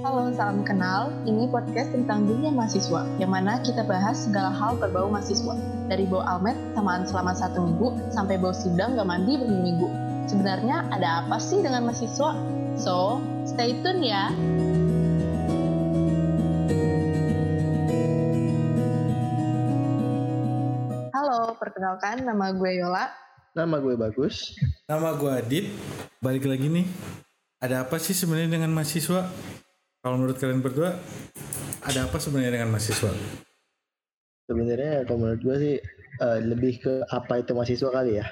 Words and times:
Halo, 0.00 0.32
salam 0.32 0.64
kenal. 0.64 1.12
Ini 1.28 1.52
podcast 1.52 1.92
tentang 1.92 2.24
dunia 2.24 2.48
mahasiswa, 2.48 3.04
yang 3.20 3.28
mana 3.28 3.60
kita 3.60 3.84
bahas 3.84 4.24
segala 4.24 4.48
hal 4.48 4.80
berbau 4.80 5.12
mahasiswa. 5.12 5.52
Dari 5.92 6.08
bau 6.08 6.24
almet, 6.24 6.56
samaan 6.72 7.04
selama 7.04 7.36
satu 7.36 7.60
minggu, 7.60 8.08
sampai 8.08 8.40
bau 8.40 8.56
sidang 8.56 8.96
gak 8.96 9.04
mandi 9.04 9.36
berminggu. 9.36 9.92
Sebenarnya 10.32 10.88
ada 10.88 11.20
apa 11.20 11.36
sih 11.36 11.60
dengan 11.60 11.84
mahasiswa? 11.84 12.32
So, 12.80 13.20
stay 13.44 13.84
tune 13.84 14.00
ya. 14.00 14.32
Halo, 21.12 21.52
perkenalkan 21.60 22.24
nama 22.24 22.48
gue 22.56 22.80
Yola. 22.80 23.12
Nama 23.52 23.76
gue 23.76 23.92
Bagus. 24.00 24.56
Nama 24.88 25.12
gue 25.20 25.28
Adit. 25.36 25.68
Balik 26.24 26.48
lagi 26.48 26.72
nih. 26.72 26.88
Ada 27.60 27.84
apa 27.84 28.00
sih 28.00 28.16
sebenarnya 28.16 28.56
dengan 28.56 28.72
mahasiswa? 28.72 29.28
Kalau 30.02 30.18
menurut 30.18 30.34
kalian 30.34 30.66
berdua, 30.66 30.98
ada 31.86 32.10
apa 32.10 32.18
sebenarnya 32.18 32.58
dengan 32.58 32.74
mahasiswa? 32.74 33.14
Sebenarnya 34.50 35.06
kalau 35.06 35.22
menurut 35.22 35.42
gue 35.46 35.56
sih 35.62 35.74
uh, 36.18 36.42
lebih 36.42 36.82
ke 36.82 37.06
apa 37.06 37.38
itu 37.38 37.54
mahasiswa 37.54 37.86
kali 37.86 38.18
ya. 38.18 38.26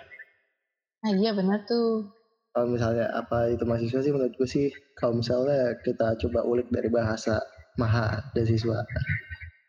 Nah 1.06 1.14
iya 1.14 1.30
benar 1.30 1.62
tuh. 1.70 2.10
Kalau 2.50 2.74
misalnya 2.74 3.06
apa 3.14 3.54
itu 3.54 3.62
mahasiswa 3.62 4.02
sih 4.02 4.10
menurut 4.10 4.34
gue 4.34 4.48
sih 4.50 4.66
kalau 4.98 5.22
misalnya 5.22 5.78
kita 5.86 6.18
coba 6.26 6.42
ulik 6.42 6.66
dari 6.74 6.90
bahasa 6.90 7.38
maha 7.78 8.18
dan 8.34 8.50
siswa. 8.50 8.82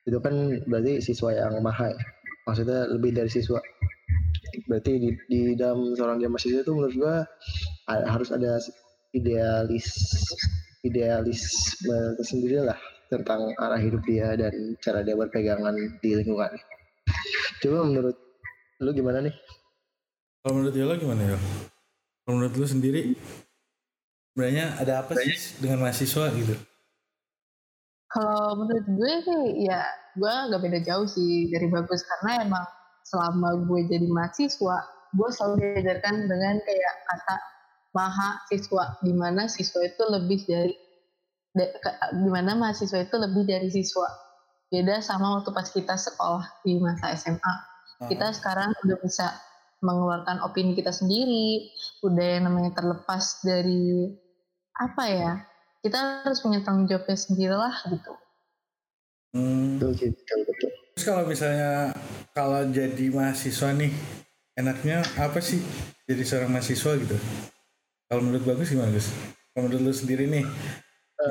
Itu 0.01 0.17
kan 0.25 0.57
berarti 0.65 1.05
siswa 1.05 1.37
yang 1.37 1.61
maha 1.61 1.93
ya. 1.93 2.01
Maksudnya 2.49 2.89
lebih 2.89 3.13
dari 3.13 3.29
siswa. 3.29 3.61
Berarti 4.65 4.97
di, 4.97 5.09
di 5.29 5.41
dalam 5.53 5.93
seorang 5.93 6.17
dia 6.17 6.33
mahasiswa 6.33 6.65
itu 6.65 6.73
menurut 6.73 6.97
gue 6.97 7.15
harus 7.85 8.33
ada 8.33 8.57
idealis 9.13 9.85
idealisme 10.81 12.17
tersendiri 12.17 12.61
lah 12.65 12.77
tentang 13.11 13.53
arah 13.59 13.77
hidup 13.77 14.01
dia 14.07 14.33
dan 14.39 14.53
cara 14.79 15.03
dia 15.05 15.13
berpegangan 15.13 15.75
di 15.99 16.09
lingkungan. 16.15 16.51
Coba 17.61 17.85
menurut 17.85 18.17
lu 18.81 18.91
gimana 18.95 19.21
nih? 19.27 19.35
Kalau 20.41 20.53
menurut 20.57 20.73
Yola 20.73 20.95
gimana 20.97 21.21
ya? 21.21 21.37
Kalau 22.25 22.33
menurut 22.39 22.55
lu 22.57 22.65
sendiri, 22.65 23.13
sebenarnya 24.33 24.79
ada 24.81 25.05
apa 25.05 25.13
sih 25.21 25.61
dengan 25.61 25.85
mahasiswa 25.85 26.33
gitu? 26.33 26.55
Kalau 28.11 28.57
menurut 28.57 28.85
gue 28.89 29.13
sih 29.27 29.69
ya 29.69 29.85
gue 30.17 30.33
gak 30.51 30.59
beda 30.59 30.79
jauh 30.83 31.07
sih 31.07 31.47
dari 31.47 31.71
bagus 31.71 32.03
karena 32.03 32.43
emang 32.43 32.65
selama 33.07 33.63
gue 33.69 33.87
jadi 33.87 34.07
mahasiswa 34.07 34.77
gue 35.15 35.29
selalu 35.31 35.55
diajarkan 35.63 36.27
dengan 36.27 36.55
kayak 36.63 36.93
kata 37.07 37.35
maha 37.91 38.43
siswa 38.47 38.97
di 39.03 39.11
mana 39.11 39.47
siswa 39.51 39.83
itu 39.83 40.03
lebih 40.07 40.39
dari 40.47 40.75
di 42.15 42.29
mana 42.31 42.55
mahasiswa 42.55 43.03
itu 43.03 43.15
lebih 43.19 43.43
dari 43.43 43.67
siswa. 43.67 44.07
Beda 44.71 45.03
sama 45.03 45.35
waktu 45.35 45.51
pas 45.51 45.67
kita 45.67 45.99
sekolah 45.99 46.63
di 46.63 46.79
masa 46.79 47.11
SMA 47.19 47.71
kita 48.09 48.33
sekarang 48.33 48.73
udah 48.81 48.97
bisa 49.03 49.29
mengeluarkan 49.81 50.41
opini 50.45 50.73
kita 50.77 50.93
sendiri 50.93 51.69
udah 52.05 52.25
yang 52.37 52.49
namanya 52.49 52.73
terlepas 52.73 53.41
dari 53.45 54.09
apa 54.77 55.03
ya 55.09 55.33
kita 55.81 56.25
harus 56.25 56.41
punya 56.41 56.61
tanggung 56.61 56.85
jawabnya 56.85 57.17
sendiri 57.17 57.57
lah 57.57 57.75
gitu. 57.89 58.13
Hmm. 59.33 59.81
betul 59.81 60.39
betul. 60.45 60.71
Terus 60.93 61.05
kalau 61.05 61.23
misalnya 61.25 61.93
kalau 62.37 62.61
jadi 62.69 63.05
mahasiswa 63.09 63.73
nih 63.73 63.91
enaknya 64.57 65.01
apa 65.17 65.41
sih 65.41 65.61
jadi 66.05 66.21
seorang 66.21 66.53
mahasiswa 66.53 66.91
gitu 67.01 67.17
kalau 68.11 68.27
menurut 68.27 68.43
bagus 68.43 68.67
gimana 68.67 68.91
Gus? 68.91 69.07
Kalau 69.55 69.71
menurut 69.71 69.87
lu 69.87 69.93
sendiri 69.95 70.27
nih 70.27 70.43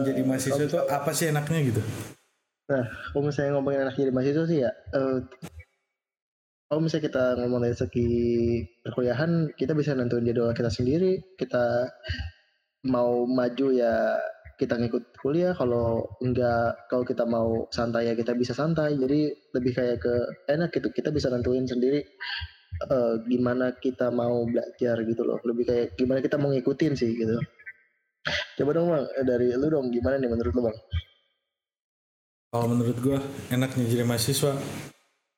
menjadi 0.01 0.21
eh, 0.25 0.27
mahasiswa 0.27 0.65
itu 0.65 0.79
apa 0.89 1.11
sih 1.13 1.29
enaknya 1.29 1.61
gitu? 1.69 1.83
Nah, 2.73 2.89
kalau 3.13 3.29
misalnya 3.29 3.53
ngomongin 3.61 3.85
enak 3.85 3.95
jadi 4.01 4.13
mahasiswa 4.17 4.45
sih 4.49 4.59
ya, 4.65 4.73
uh, 4.97 5.21
kalau 6.71 6.81
misalnya 6.87 7.05
kita 7.11 7.25
ngomong 7.43 7.61
dari 7.67 7.77
segi 7.77 8.11
perkuliahan, 8.81 9.53
kita 9.59 9.77
bisa 9.77 9.93
nentuin 9.93 10.25
jadwal 10.25 10.55
kita 10.57 10.71
sendiri. 10.71 11.19
Kita 11.37 11.85
mau 12.89 13.29
maju 13.29 13.67
ya 13.75 14.17
kita 14.57 14.79
ngikut 14.79 15.19
kuliah. 15.19 15.51
Kalau 15.53 16.17
enggak, 16.23 16.87
kalau 16.87 17.05
kita 17.05 17.27
mau 17.27 17.67
santai 17.75 18.09
ya 18.09 18.15
kita 18.15 18.39
bisa 18.39 18.55
santai. 18.55 18.95
Jadi 18.97 19.51
lebih 19.51 19.73
kayak 19.77 19.99
ke 19.99 20.15
enak 20.47 20.71
gitu. 20.73 20.89
Kita 20.95 21.11
bisa 21.11 21.27
nentuin 21.29 21.67
sendiri 21.67 22.07
uh, 22.89 23.15
gimana 23.27 23.75
kita 23.77 24.09
mau 24.09 24.47
belajar 24.47 25.03
gitu 25.05 25.23
loh 25.27 25.39
lebih 25.45 25.65
kayak 25.67 25.87
gimana 25.99 26.23
kita 26.23 26.37
mau 26.39 26.53
ngikutin 26.53 26.93
sih 26.97 27.11
gitu 27.17 27.37
coba 28.61 28.71
dong 28.77 28.89
bang 28.93 29.07
eh, 29.17 29.25
dari 29.25 29.47
lu 29.57 29.67
dong 29.73 29.89
gimana 29.89 30.21
nih 30.21 30.31
menurut 30.31 30.53
lu 30.53 30.63
bang 30.69 30.77
kalau 32.51 32.67
menurut 32.67 32.97
gua 33.01 33.19
enaknya 33.49 33.85
jadi 33.87 34.05
mahasiswa 34.05 34.53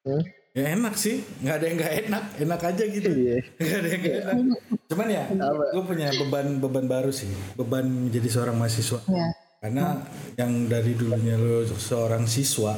hmm? 0.08 0.22
ya 0.52 0.76
enak 0.76 0.94
sih 1.00 1.24
nggak 1.40 1.56
ada 1.56 1.64
yang 1.64 1.76
nggak 1.80 1.94
enak 2.04 2.24
enak 2.36 2.60
aja 2.60 2.84
gitu 2.84 3.10
iya. 3.16 3.36
nggak 3.60 3.78
ada 3.80 3.88
yang 3.88 4.00
nggak 4.04 4.16
enak 4.20 4.58
cuman 4.92 5.08
ya 5.08 5.24
gue 5.72 5.84
punya 5.88 6.08
beban 6.12 6.46
beban 6.60 6.84
baru 6.84 7.08
sih 7.08 7.32
beban 7.56 7.88
menjadi 7.88 8.28
seorang 8.28 8.60
mahasiswa 8.60 9.00
ya. 9.08 9.32
karena 9.64 9.96
hmm. 9.96 10.36
yang 10.36 10.52
dari 10.68 10.92
dulunya 10.92 11.40
lu 11.40 11.64
seorang 11.64 12.28
siswa 12.28 12.76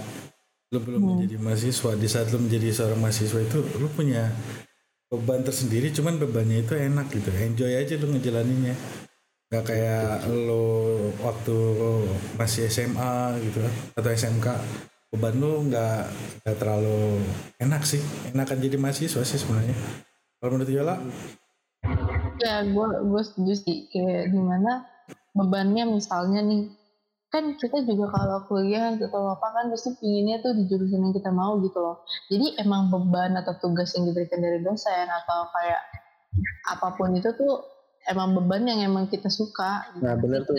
lu 0.73 0.79
belum 0.81 1.01
hmm. 1.01 1.11
menjadi 1.17 1.37
mahasiswa. 1.43 1.91
Di 1.99 2.09
saat 2.09 2.33
lu 2.33 2.39
menjadi 2.41 2.69
seorang 2.73 3.01
mahasiswa 3.01 3.41
itu 3.43 3.59
lu 3.77 3.89
punya 3.93 4.33
beban 5.13 5.45
tersendiri 5.45 5.93
cuman 5.93 6.17
bebannya 6.19 6.65
itu 6.65 6.75
enak 6.75 7.07
gitu. 7.13 7.31
Enjoy 7.35 7.73
aja 7.75 7.95
lu 8.01 8.15
ngejalaninnya. 8.15 8.75
Gak 9.53 9.71
kayak 9.71 10.27
lu 10.31 10.67
waktu 11.23 11.57
masih 12.35 12.67
SMA 12.73 13.39
gitu 13.45 13.63
kan, 13.63 13.75
atau 14.01 14.11
SMK 14.11 14.47
beban 15.15 15.39
lu 15.39 15.71
nggak 15.71 16.11
nggak 16.43 16.57
terlalu 16.59 17.23
enak 17.63 17.87
sih. 17.87 18.03
Enakan 18.35 18.59
jadi 18.59 18.77
mahasiswa 18.81 19.23
sih 19.23 19.39
sebenarnya. 19.39 19.77
Kalau 20.43 20.59
menurut 20.59 20.73
Yola? 20.75 20.97
Ya 22.43 22.67
gue 22.67 22.89
gue 23.07 23.23
setuju 23.23 23.55
sih. 23.55 23.77
Kayak 23.95 24.35
gimana? 24.35 24.91
Bebannya 25.39 25.87
misalnya 25.87 26.43
nih 26.43 26.67
kan 27.34 27.59
kita 27.59 27.83
juga 27.83 28.15
kalau 28.15 28.47
kuliah 28.47 28.95
gitu 28.95 29.11
apa 29.11 29.43
kan 29.50 29.67
pasti 29.75 29.99
pinginnya 29.99 30.39
tuh 30.39 30.55
di 30.55 30.71
jurusan 30.71 31.03
yang 31.03 31.11
kita 31.11 31.34
mau 31.34 31.59
gitu 31.59 31.83
loh 31.83 32.06
jadi 32.31 32.62
emang 32.62 32.95
beban 32.95 33.34
atau 33.34 33.59
tugas 33.59 33.91
yang 33.99 34.06
diberikan 34.06 34.39
dari 34.39 34.62
dosen 34.62 35.11
atau 35.11 35.50
kayak 35.50 35.83
apa 36.71 36.94
pun 36.94 37.11
itu 37.19 37.34
tuh 37.34 37.67
emang 38.06 38.39
beban 38.39 38.62
yang 38.71 38.87
emang 38.87 39.11
kita 39.11 39.27
suka 39.27 39.83
gitu. 39.99 40.06
nah 40.06 40.15
benar 40.15 40.47
tuh 40.47 40.55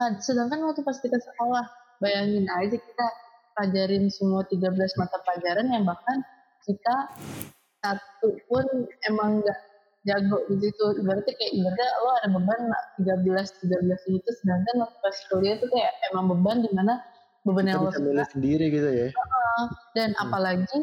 nah, 0.00 0.16
sedangkan 0.16 0.72
waktu 0.72 0.80
pas 0.80 0.96
kita 0.96 1.20
sekolah 1.20 1.68
bayangin 2.00 2.48
aja 2.48 2.80
kita 2.80 3.06
pelajarin 3.52 4.08
semua 4.08 4.40
13 4.48 4.72
mata 4.96 5.16
pelajaran 5.20 5.68
yang 5.68 5.84
bahkan 5.84 6.24
kita 6.64 6.96
satu 7.84 8.40
pun 8.48 8.64
emang 9.04 9.44
nggak 9.44 9.69
jago 10.08 10.38
gitu 10.48 10.84
berarti 11.04 11.30
kayak 11.36 11.52
ibaratnya 11.60 11.88
lo 12.00 12.10
ada 12.16 12.28
beban 12.32 12.60
13 13.04 13.68
13 13.68 14.16
itu 14.16 14.30
sedangkan 14.40 14.74
waktu 14.88 14.98
pas 15.04 15.16
kuliah 15.28 15.56
tuh 15.60 15.68
kayak 15.68 15.92
emang 16.08 16.24
beban 16.32 16.64
di 16.64 16.70
mana 16.72 17.04
beban 17.44 17.68
yang 17.68 17.84
lo 17.84 17.92
suka. 17.92 18.24
sendiri 18.32 18.72
gitu 18.72 18.88
ya. 18.88 19.08
Uh, 19.12 19.64
dan 19.92 20.16
hmm. 20.16 20.22
apalagi 20.24 20.78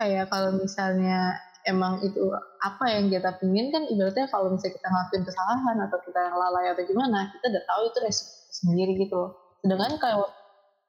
kayak 0.00 0.32
kalau 0.32 0.56
misalnya 0.56 1.36
emang 1.68 2.00
itu 2.00 2.32
apa 2.64 2.84
yang 2.90 3.12
kita 3.12 3.36
pingin 3.38 3.68
kan 3.70 3.84
ibaratnya 3.86 4.26
kalau 4.32 4.56
misalnya 4.56 4.80
kita 4.80 4.88
ngelakuin 4.88 5.24
kesalahan 5.28 5.76
atau 5.84 5.98
kita 6.02 6.22
lalai 6.32 6.66
atau 6.72 6.82
gimana 6.88 7.28
kita 7.38 7.44
udah 7.52 7.64
tahu 7.68 7.82
itu 7.92 7.98
resiko 8.08 8.32
sendiri 8.52 8.92
gitu 8.96 9.14
loh. 9.14 9.30
Sedangkan 9.60 10.00
kalau 10.00 10.28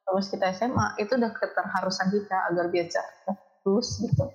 terus 0.03 0.27
kita 0.31 0.51
SMA 0.55 0.88
itu 0.99 1.16
udah 1.16 1.31
keterharusan 1.35 2.07
kita 2.11 2.38
agar 2.51 2.66
biasa 2.72 3.01
terus 3.63 3.88
gitu. 4.03 4.25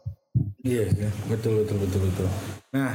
Iya, 0.64 0.90
iya, 0.90 1.10
betul 1.30 1.64
betul 1.64 1.76
betul 1.80 2.00
betul. 2.08 2.28
Nah, 2.74 2.92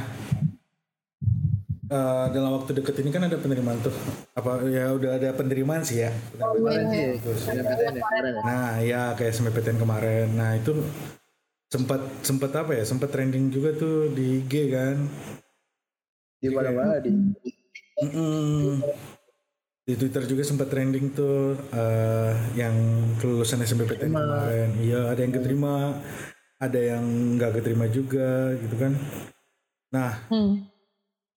uh, 1.90 2.26
dalam 2.32 2.60
waktu 2.60 2.80
deket 2.80 3.00
ini 3.02 3.10
kan 3.10 3.26
ada 3.26 3.36
penerimaan 3.36 3.80
tuh. 3.82 3.94
Apa 4.36 4.64
ya 4.68 4.94
udah 4.94 5.18
ada 5.18 5.30
penerimaan 5.36 5.82
sih 5.82 6.04
ya. 6.04 6.10
Oh, 6.40 6.54
iya. 6.70 7.16
Nah, 8.44 8.80
ya 8.80 9.12
kayak 9.18 9.32
SMPTN 9.34 9.80
kemarin. 9.80 10.32
Nah, 10.36 10.56
itu 10.56 10.76
sempat 11.68 12.00
sempat 12.24 12.50
apa 12.54 12.76
ya? 12.76 12.84
Sempat 12.86 13.10
trending 13.10 13.50
juga 13.50 13.74
tuh 13.74 14.12
di 14.12 14.44
IG 14.44 14.52
kan. 14.72 14.96
Di 16.38 16.48
mana-mana 16.52 17.00
di. 17.00 17.10
Mm 17.94 18.10
-mm. 18.10 18.82
Di 19.84 19.94
Twitter 20.00 20.24
juga 20.24 20.42
sempat 20.48 20.72
trending 20.72 21.12
tuh 21.12 21.60
uh, 21.76 22.32
yang 22.56 22.72
kelulusan 23.20 23.60
SMPTN 23.60 24.10
kemarin. 24.10 24.70
Iya, 24.80 25.12
ada 25.12 25.20
yang 25.20 25.34
keterima 25.36 26.00
ada 26.64 26.80
yang 26.80 27.04
nggak 27.36 27.60
keterima 27.60 27.86
juga 27.90 28.56
gitu 28.58 28.76
kan 28.78 28.92
nah 29.92 30.16
hmm. 30.32 30.64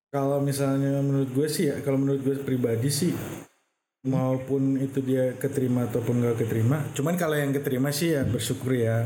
Kalau 0.07 0.39
misalnya 0.39 1.03
menurut 1.03 1.29
gue 1.35 1.47
sih 1.51 1.71
ya 1.71 1.83
kalau 1.83 1.99
menurut 1.99 2.21
gue 2.23 2.35
pribadi 2.41 2.87
sih 2.87 3.11
maupun 4.07 4.79
itu 4.79 5.03
dia 5.03 5.35
keterima 5.35 5.89
ataupun 5.91 6.23
nggak 6.23 6.37
keterima 6.47 6.87
cuman 6.95 7.19
kalau 7.19 7.35
yang 7.35 7.51
keterima 7.51 7.91
sih 7.91 8.15
ya 8.15 8.23
bersyukur 8.23 8.71
ya. 8.71 9.03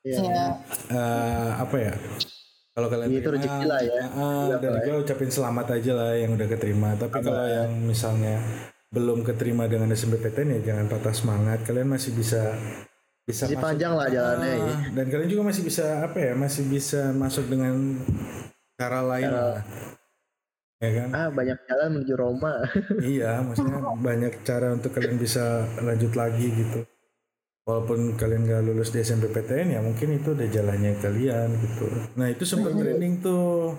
Ya. 0.00 0.56
Uh, 0.88 1.60
apa 1.60 1.76
ya? 1.76 1.92
Kalau 2.72 2.88
kalian 2.88 3.12
itu 3.12 3.28
rezeki 3.28 3.64
lah 3.68 3.80
ya. 3.84 4.02
uh, 4.16 4.48
dan 4.56 4.80
gue 4.80 4.96
ucapin 5.04 5.28
selamat 5.28 5.76
aja 5.76 5.92
lah 5.92 6.16
yang 6.16 6.32
udah 6.40 6.48
keterima. 6.48 6.96
Tapi 6.96 7.20
kalau 7.20 7.44
yang 7.44 7.84
misalnya 7.84 8.40
belum 8.88 9.20
keterima 9.28 9.68
dengan 9.68 9.92
SMPTN 9.92 10.56
ya 10.56 10.72
jangan 10.72 10.86
patah 10.88 11.12
semangat. 11.12 11.68
Kalian 11.68 11.92
masih 11.92 12.16
bisa 12.16 12.56
bisa 13.30 13.44
masih 13.46 13.58
masuk, 13.60 13.66
panjang 13.68 13.92
lah 13.94 14.08
jalannya 14.10 14.50
uh, 14.50 14.58
ya. 14.58 14.76
dan 14.96 15.06
kalian 15.06 15.30
juga 15.30 15.42
masih 15.52 15.62
bisa 15.62 15.86
apa 16.02 16.18
ya 16.18 16.32
masih 16.34 16.64
bisa 16.66 17.14
masuk 17.14 17.46
dengan 17.46 17.74
cara 18.74 19.00
lain 19.06 19.28
cara, 19.30 19.38
lah 19.38 19.58
ya 20.80 20.90
kan 20.96 21.08
ah 21.12 21.28
banyak 21.28 21.58
jalan 21.68 21.88
menuju 21.92 22.14
Roma 22.16 22.54
iya 23.04 23.44
maksudnya 23.44 23.84
banyak 24.00 24.32
cara 24.48 24.72
untuk 24.72 24.96
kalian 24.96 25.20
bisa 25.20 25.68
lanjut 25.84 26.16
lagi 26.16 26.48
gitu 26.56 26.88
walaupun 27.68 28.16
kalian 28.16 28.48
gak 28.48 28.64
lulus 28.64 28.88
di 28.88 29.04
SMPTN 29.04 29.76
ya 29.76 29.80
mungkin 29.84 30.16
itu 30.16 30.32
udah 30.32 30.48
jalannya 30.48 30.96
kalian 31.04 31.48
gitu 31.60 31.86
nah 32.16 32.32
itu 32.32 32.48
sempat 32.48 32.72
hmm. 32.72 32.80
trending 32.80 33.14
tuh 33.20 33.76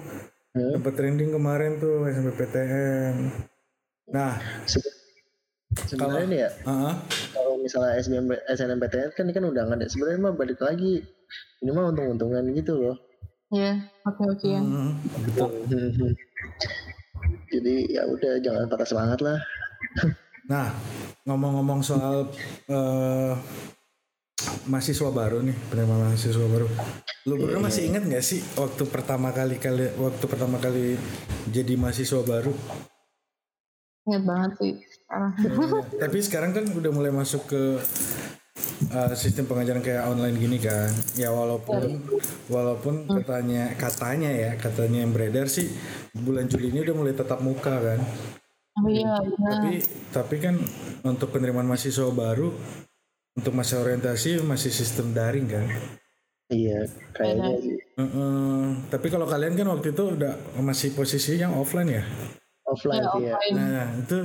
hmm. 0.54 0.72
sempat 0.78 0.94
trending 0.94 1.34
kemarin 1.34 1.82
tuh 1.82 2.06
SMPTN 2.06 3.16
nah 4.14 4.38
sebenarnya 5.90 6.38
ya 6.38 6.50
uh-huh. 6.70 6.94
kalau 7.34 7.58
misalnya 7.58 7.98
SBM 7.98 8.30
SNMPTN 8.46 9.10
kan 9.18 9.26
ini 9.26 9.34
kan 9.34 9.46
udah 9.50 9.62
nggak 9.66 9.80
ada 9.82 9.88
sebenarnya 9.90 10.20
mah 10.22 10.36
balik 10.38 10.62
lagi 10.62 11.02
ini 11.66 11.70
mah 11.74 11.90
untung-untungan 11.90 12.46
gitu 12.54 12.78
loh 12.78 12.98
Iya, 13.52 13.84
oke 14.08 14.32
oke 14.32 14.48
ya. 14.48 14.64
Hmm, 14.64 14.96
betul. 15.28 15.52
Jadi 17.52 17.92
ya 17.92 18.08
udah 18.08 18.40
jangan 18.40 18.66
patah 18.72 18.88
semangat 18.88 19.20
lah. 19.20 19.38
nah, 20.52 20.72
ngomong-ngomong 21.28 21.84
soal 21.84 22.32
uh, 22.72 23.36
mahasiswa 24.72 25.12
baru 25.12 25.44
nih, 25.44 25.56
penerima 25.68 25.96
mahasiswa 26.08 26.48
baru. 26.48 26.68
Lu 27.28 27.38
berdua 27.38 27.60
yeah. 27.60 27.66
masih 27.68 27.84
ingat 27.92 28.04
gak 28.08 28.26
sih 28.26 28.40
waktu 28.58 28.84
pertama 28.90 29.30
kali 29.30 29.62
kali 29.62 29.94
waktu 30.00 30.26
pertama 30.26 30.58
kali 30.58 30.96
jadi 31.52 31.76
mahasiswa 31.78 32.24
baru? 32.24 32.56
Ingat 34.10 34.24
banget 34.26 34.52
sih 34.58 34.74
sekarang. 34.82 35.32
Ya, 35.38 35.82
tapi 36.02 36.18
sekarang 36.24 36.52
kan 36.58 36.66
udah 36.74 36.92
mulai 36.96 37.14
masuk 37.14 37.46
ke 37.46 37.62
uh, 38.92 39.14
sistem 39.14 39.46
pengajaran 39.46 39.84
kayak 39.84 40.08
online 40.10 40.38
gini 40.38 40.58
kan. 40.58 40.90
Ya 41.14 41.30
walaupun 41.30 42.02
walaupun 42.48 43.06
hmm. 43.06 43.22
katanya 43.22 43.64
katanya 43.78 44.32
ya 44.32 44.52
katanya 44.58 45.06
yang 45.06 45.12
beredar 45.14 45.48
sih 45.48 45.70
bulan 46.16 46.50
Juli 46.50 46.74
ini 46.74 46.86
udah 46.86 46.96
mulai 46.96 47.14
tetap 47.14 47.40
muka 47.42 47.76
kan. 47.82 48.00
Oh, 48.72 48.88
iya, 48.88 49.20
tapi 49.20 49.84
tapi 50.16 50.36
kan 50.40 50.56
untuk 51.04 51.36
penerimaan 51.36 51.68
mahasiswa 51.68 52.08
baru 52.08 52.56
untuk 53.36 53.52
masa 53.52 53.84
orientasi 53.84 54.42
masih 54.48 54.72
sistem 54.72 55.12
daring 55.12 55.48
kan. 55.52 55.68
Iya 56.52 56.88
kayaknya 57.16 57.52
sih. 57.60 57.76
Uh, 57.96 58.04
uh, 58.04 58.64
tapi 58.92 59.08
kalau 59.08 59.28
kalian 59.28 59.56
kan 59.56 59.68
waktu 59.72 59.96
itu 59.96 60.04
udah 60.20 60.36
masih 60.60 60.92
posisi 60.96 61.40
yang 61.40 61.56
offline 61.56 62.00
ya? 62.00 62.04
Offline 62.68 63.04
ya, 63.04 63.12
iya. 63.20 63.36
nah 63.52 63.88
itu 64.00 64.24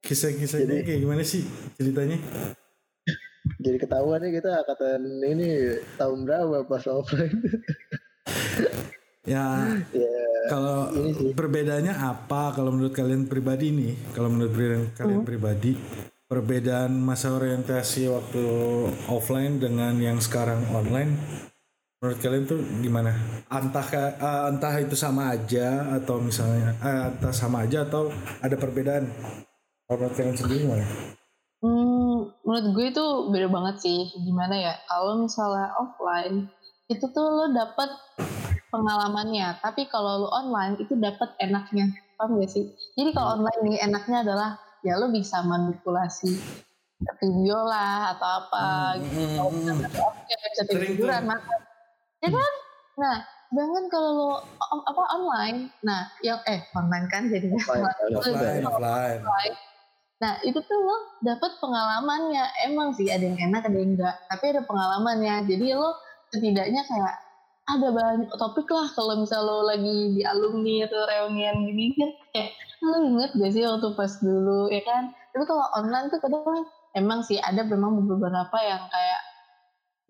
kisah-kisahnya 0.00 0.86
kayak 0.86 1.00
gimana 1.02 1.22
sih 1.26 1.44
ceritanya 1.76 2.18
jadi 3.60 3.76
ketahuan 3.76 4.24
nih 4.24 4.40
kita 4.40 4.64
angkatan 4.64 5.00
ini 5.20 5.48
tahun 6.00 6.18
berapa 6.24 6.64
pas 6.64 6.84
offline? 6.88 7.36
Ya, 9.28 9.76
ya 9.92 10.20
kalau 10.48 10.88
perbedaannya 11.36 11.92
apa 11.92 12.56
kalau 12.56 12.72
menurut 12.72 12.96
kalian 12.96 13.28
pribadi 13.28 13.68
nih? 13.68 13.92
Kalau 14.16 14.32
menurut 14.32 14.56
kalian 14.96 15.20
hmm. 15.22 15.28
pribadi 15.28 15.76
perbedaan 16.24 16.96
masa 16.96 17.36
orientasi 17.36 18.08
waktu 18.08 18.44
offline 19.12 19.60
dengan 19.60 19.92
yang 20.00 20.18
sekarang 20.24 20.64
online 20.72 21.20
menurut 22.00 22.18
kalian 22.24 22.44
tuh 22.48 22.64
gimana? 22.80 23.12
Entah 23.52 23.86
uh, 24.16 24.48
entah 24.48 24.74
itu 24.80 24.96
sama 24.96 25.36
aja 25.36 26.00
atau 26.00 26.16
misalnya 26.16 26.72
uh, 26.80 27.12
entah 27.12 27.34
sama 27.36 27.68
aja 27.68 27.84
atau 27.84 28.08
ada 28.40 28.56
perbedaan? 28.56 29.04
Menurut 29.84 30.16
kalian 30.16 30.36
sendiri 30.38 30.64
gimana? 30.64 30.86
Hmm, 31.60 31.89
menurut 32.50 32.66
gue 32.74 32.86
itu 32.90 33.06
beda 33.30 33.46
banget 33.46 33.76
sih. 33.78 34.10
Gimana 34.26 34.58
ya? 34.58 34.74
Kalau 34.90 35.22
misalnya 35.22 35.70
offline 35.78 36.50
itu 36.90 37.06
tuh 37.14 37.22
lo 37.30 37.46
dapet 37.54 37.86
pengalamannya, 38.74 39.62
tapi 39.62 39.86
kalau 39.86 40.26
lo 40.26 40.28
online 40.34 40.74
itu 40.82 40.98
dapet 40.98 41.30
enaknya. 41.38 41.94
Paham 42.18 42.42
gak 42.42 42.50
sih? 42.50 42.66
Jadi 42.98 43.14
kalau 43.14 43.38
online 43.38 43.62
nih 43.70 43.78
enaknya 43.86 44.26
adalah 44.26 44.50
ya 44.82 44.98
lo 44.98 45.14
bisa 45.14 45.46
manipulasi 45.46 46.42
video 47.22 47.62
lah 47.62 48.18
atau 48.18 48.28
apa 48.42 48.64
hmm, 48.98 49.00
gitu. 49.06 49.46
Hmm, 49.46 49.62
hmm. 49.70 50.02
Oke, 50.02 50.34
bisa 50.50 50.62
tiduran 50.66 51.22
makan. 51.30 51.60
Ya 52.18 52.28
kan? 52.34 52.52
Nah, 52.98 53.16
sedangkan 53.54 53.84
kalau 53.94 54.10
lo 54.18 54.30
apa 54.66 55.02
online, 55.14 55.70
nah 55.86 56.10
yang 56.26 56.42
eh 56.50 56.66
online 56.74 57.06
kan 57.06 57.30
jadi 57.30 57.46
offline, 57.54 57.86
offline, 58.18 58.66
offline. 58.66 59.22
offline 59.22 59.54
Nah 60.20 60.36
itu 60.44 60.60
tuh 60.60 60.78
lo 60.78 60.96
dapet 61.24 61.56
pengalamannya. 61.58 62.44
Emang 62.68 62.92
sih 62.92 63.08
ada 63.08 63.24
yang 63.24 63.40
enak 63.40 63.66
ada 63.66 63.76
yang 63.76 63.96
enggak. 63.96 64.16
Tapi 64.28 64.44
ada 64.52 64.62
pengalamannya. 64.68 65.34
Jadi 65.48 65.66
lo 65.72 65.96
setidaknya 66.30 66.84
kayak 66.84 67.14
ada 67.70 67.88
banyak 67.94 68.30
topik 68.34 68.66
lah 68.70 68.88
kalau 68.92 69.14
misal 69.22 69.46
lo 69.46 69.62
lagi 69.66 70.18
di 70.18 70.22
alumni 70.26 70.90
atau 70.90 71.06
reunian 71.06 71.56
gini 71.62 71.94
kan 71.94 72.10
kayak 72.34 72.50
lo 72.82 72.96
inget 73.06 73.30
gak 73.38 73.52
sih 73.54 73.62
waktu 73.62 73.88
pas 73.94 74.12
dulu 74.18 74.66
ya 74.74 74.82
kan 74.82 75.14
tapi 75.30 75.44
kalau 75.46 75.66
online 75.78 76.10
tuh 76.10 76.18
kadang 76.18 76.66
emang 76.98 77.22
sih 77.22 77.38
ada 77.38 77.62
memang 77.62 78.02
beberapa 78.02 78.58
yang 78.58 78.82
kayak 78.90 79.20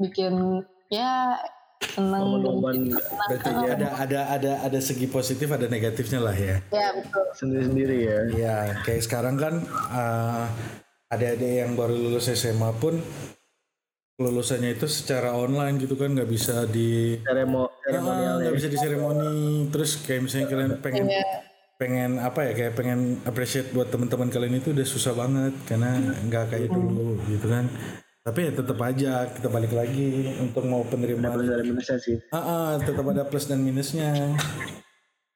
bikin 0.01 0.65
ya 0.89 1.37
senang 1.81 2.39
momen 2.45 2.93
berarti 2.93 3.51
ya 3.51 3.71
ada 3.73 3.89
ada 3.97 4.21
ada 4.37 4.53
ada 4.69 4.79
segi 4.81 5.09
positif 5.09 5.49
ada 5.49 5.67
negatifnya 5.67 6.21
lah 6.21 6.37
ya. 6.37 6.61
Ya 6.71 6.93
betul. 6.93 7.25
Sendiri 7.33 7.65
sendiri 7.67 7.97
ya. 8.05 8.19
Ya 8.37 8.57
kayak 8.85 9.03
sekarang 9.09 9.41
kan 9.41 9.55
uh, 9.91 10.45
ada-ada 11.11 11.49
yang 11.67 11.75
baru 11.75 11.97
lulus 11.97 12.31
SMA 12.31 12.71
pun 12.79 13.01
lulusannya 14.21 14.77
itu 14.77 14.85
secara 14.85 15.33
online 15.33 15.81
gitu 15.81 15.97
kan 15.97 16.13
nggak 16.13 16.29
bisa 16.29 16.69
di 16.69 17.17
seremo 17.25 17.73
seremonial 17.81 18.37
nggak 18.45 18.53
ya. 18.53 18.59
bisa 18.61 18.69
di 18.69 18.79
seremoni 18.79 19.35
terus 19.73 19.91
kayak 20.05 20.21
misalnya 20.29 20.47
kalian 20.53 20.73
pengen 20.85 21.07
yeah. 21.09 21.41
pengen 21.81 22.11
apa 22.21 22.41
ya 22.45 22.53
kayak 22.53 22.73
pengen 22.77 23.17
appreciate 23.25 23.73
buat 23.73 23.89
teman-teman 23.89 24.29
kalian 24.29 24.61
itu 24.61 24.77
udah 24.77 24.85
susah 24.85 25.17
banget 25.17 25.57
karena 25.65 25.97
nggak 26.29 26.53
kayak 26.53 26.69
dulu 26.69 27.17
gitu 27.33 27.49
kan 27.49 27.65
tapi 28.21 28.47
ya 28.47 28.53
tetap 28.53 28.77
aja 28.85 29.33
kita 29.33 29.49
balik 29.49 29.73
lagi 29.73 30.37
untuk 30.37 30.69
mau 30.69 30.85
penerimaan. 30.85 31.41
Plus 31.41 31.49
dan 31.49 31.65
minusnya 31.65 31.97
sih. 31.97 32.17
Ah, 32.37 32.37
ah 32.37 32.71
tetap 32.77 33.09
ada 33.09 33.25
plus 33.25 33.49
dan 33.49 33.65
minusnya. 33.65 34.37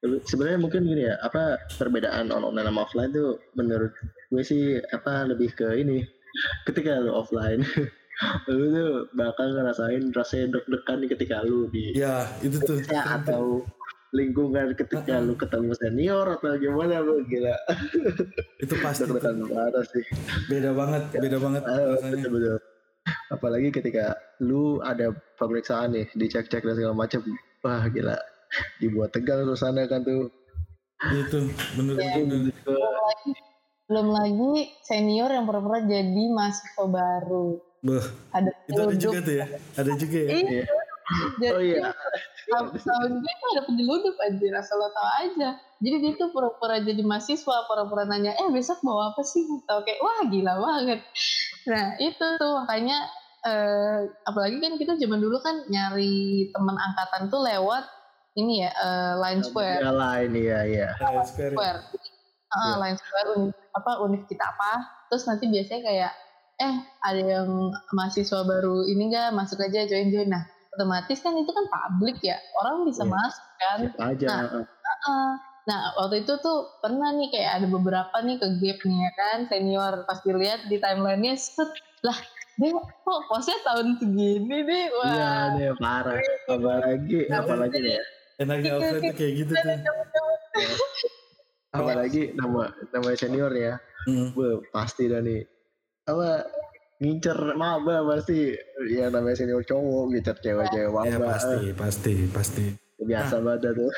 Sebenarnya 0.04 0.60
mungkin 0.60 0.84
gini 0.84 1.08
ya 1.08 1.16
apa 1.25 1.56
perbedaan 1.81 2.28
online 2.28 2.69
sama 2.69 2.81
offline 2.84 3.08
tuh 3.16 3.40
menurut 3.56 3.88
gue 4.28 4.42
sih 4.44 4.76
apa 4.92 5.25
lebih 5.25 5.56
ke 5.56 5.64
ini. 5.81 6.04
Ketika 6.69 7.00
lu 7.00 7.16
offline 7.16 7.64
lu 8.53 8.64
tuh 8.69 8.91
bakal 9.17 9.56
ngerasain 9.56 10.12
rasanya 10.12 10.60
deg-degan 10.60 11.08
ketika 11.08 11.41
lu 11.41 11.72
di 11.72 11.96
ya 11.96 12.29
itu 12.44 12.60
tuh. 12.62 12.84
atau 12.93 13.64
lingkungan 14.12 14.76
ketika 14.79 15.19
uh, 15.19 15.24
lu 15.24 15.34
ketemu 15.34 15.72
senior 15.74 16.26
atau 16.36 16.53
gimana 16.60 17.00
lu 17.00 17.24
gila. 17.26 17.56
Itu 18.60 18.76
pasti 18.84 19.08
sih. 19.96 20.05
Beda 20.53 20.76
banget 20.76 21.03
beda 21.17 21.38
banget 21.41 21.62
rasanya 21.64 22.29
apalagi 23.29 23.69
ketika 23.75 24.17
lu 24.41 24.81
ada 24.81 25.13
pemeriksaan 25.37 25.93
nih 25.93 26.06
dicek-cek 26.17 26.65
dan 26.65 26.75
segala 26.77 26.94
macam 26.96 27.20
wah 27.65 27.84
gila. 27.89 28.17
Dibuat 28.79 29.11
tegang 29.11 29.51
sana 29.58 29.84
kan 29.91 30.06
tuh. 30.06 30.31
Itu 31.11 31.51
bener 31.75 31.94
ya, 32.01 32.23
bener 32.23 32.55
belum 32.65 32.94
lagi, 32.96 33.32
belum 33.91 34.08
lagi 34.15 34.53
senior 34.87 35.29
yang 35.29 35.44
pernah-pernah 35.44 35.82
jadi 35.84 36.23
mahasiswa 36.32 36.84
baru. 36.87 37.49
Beuh, 37.84 38.06
ada 38.32 38.51
itu 38.65 38.81
ada 38.81 38.96
juga 38.96 39.19
tuh 39.20 39.34
ya? 39.37 39.46
Ada 39.77 39.93
juga 40.01 40.19
ya? 40.25 40.31
Iya. 40.32 40.65
Oh 41.53 41.61
iya 41.61 41.93
tahun 42.63 43.11
dia 43.23 43.34
tuh 43.39 43.49
ada 43.56 43.63
penyeludup 43.67 44.17
aja 44.20 44.46
asal 44.61 44.77
lo 44.79 44.89
tau 44.93 45.11
aja 45.25 45.49
jadi 45.82 45.96
dia 46.01 46.13
tuh 46.15 46.31
pura-pura 46.31 46.81
jadi 46.81 47.03
mahasiswa 47.03 47.67
pura-pura 47.67 48.06
nanya 48.06 48.37
eh 48.39 48.49
besok 48.53 48.81
bawa 48.87 49.13
apa 49.13 49.23
sih 49.27 49.43
tau 49.67 49.82
kayak 49.82 50.01
wah 50.01 50.25
gila 50.31 50.53
banget 50.61 51.01
Nah 51.65 51.96
itu 51.96 52.27
tuh 52.37 52.53
makanya 52.61 52.99
eh, 53.44 53.99
apalagi 54.29 54.61
kan 54.61 54.77
kita 54.77 55.01
zaman 55.01 55.20
dulu 55.20 55.41
kan 55.41 55.65
nyari 55.69 56.49
teman 56.53 56.77
angkatan 56.77 57.32
tuh 57.32 57.41
lewat 57.41 57.84
ini 58.34 58.67
ya 58.67 58.70
uh, 58.75 59.15
Line 59.23 59.43
Square. 59.46 59.79
Ya 59.79 59.93
lain 59.94 60.31
iya 60.34 60.58
iya. 60.67 60.89
Line 60.99 61.23
Square. 61.23 61.55
Square. 61.55 61.81
Uh, 62.51 62.58
yeah. 62.58 62.77
Line 62.82 62.99
Square 62.99 63.29
univ, 63.39 63.55
apa 63.75 63.91
univ 64.03 64.23
kita 64.27 64.43
apa? 64.43 64.73
Terus 65.11 65.25
nanti 65.31 65.46
biasanya 65.46 65.82
kayak 65.87 66.13
eh 66.55 66.77
ada 67.03 67.23
yang 67.23 67.51
mahasiswa 67.94 68.46
baru 68.46 68.87
ini 68.87 69.11
enggak 69.11 69.34
masuk 69.39 69.63
aja 69.63 69.87
join 69.87 70.11
join. 70.11 70.31
Nah 70.31 70.43
otomatis 70.74 71.19
kan 71.22 71.34
itu 71.38 71.50
kan 71.50 71.64
publik 71.70 72.19
ya 72.20 72.36
orang 72.62 72.84
bisa 72.86 73.06
yeah. 73.06 73.12
masuk 73.14 73.46
kan. 73.56 73.78
Siapa 73.86 74.04
aja. 74.10 74.26
Nah, 74.26 74.44
uh, 74.50 75.08
uh, 75.08 75.32
Nah 75.64 75.96
waktu 75.96 76.28
itu 76.28 76.36
tuh 76.44 76.76
pernah 76.84 77.08
nih 77.16 77.32
kayak 77.32 77.52
ada 77.60 77.66
beberapa 77.72 78.16
nih 78.20 78.36
ke 78.36 78.48
gap 78.60 78.78
nih 78.84 78.98
ya 79.00 79.10
kan 79.16 79.38
senior. 79.48 79.94
Pas 80.04 80.20
dilihat 80.20 80.69
di 80.69 80.76
timelinenya 80.76 81.40
set. 81.40 81.72
Lah 82.04 82.16
dia 82.60 82.70
kok 82.76 83.20
posnya 83.32 83.56
tahun 83.64 83.96
segini 83.96 84.60
nih? 84.60 84.84
Wah. 84.93 85.08
Iya 85.08 85.32
nih 85.56 85.69
parah. 85.81 86.20
Apalagi 86.52 87.19
apalagi 87.32 87.78
nih 87.81 87.93
ya. 87.96 88.04
Enaknya 88.44 88.70
offline 88.76 89.02
tuh 89.08 89.16
kayak 89.16 89.32
gitu 89.40 89.52
tuh. 89.56 89.76
Apalagi 91.72 92.22
nama 92.36 92.62
nama 92.93 93.08
senior 93.16 93.52
ya. 93.56 93.81
Hmm. 94.04 94.36
gue 94.36 94.60
pasti 94.69 95.08
dah 95.08 95.24
nih. 95.24 95.48
Apa 96.04 96.44
ngincer 97.05 97.39
maba 97.53 98.01
pasti 98.08 98.56
ya 98.89 99.13
namanya 99.13 99.37
senior 99.37 99.61
cowok 99.61 100.05
ngincer 100.08 100.37
cewek-cewek 100.41 101.05
ya, 101.13 101.19
pasti 101.20 101.58
pasti 101.77 102.15
pasti. 102.32 102.67
Biasa 102.94 103.37
nah, 103.43 103.61
banget 103.61 103.77
tuh. 103.77 103.93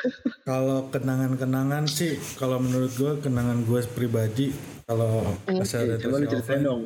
kalau 0.49 0.91
kenangan-kenangan 0.91 1.85
sih 1.87 2.19
kalau 2.35 2.59
menurut 2.59 2.91
gue 2.99 3.13
kenangan 3.23 3.63
gue 3.63 3.81
pribadi 3.95 4.51
kalau 4.91 5.23
iya. 5.47 5.95
coba 6.03 6.17
lu 6.19 6.27
ceritain 6.27 6.63
dong. 6.67 6.83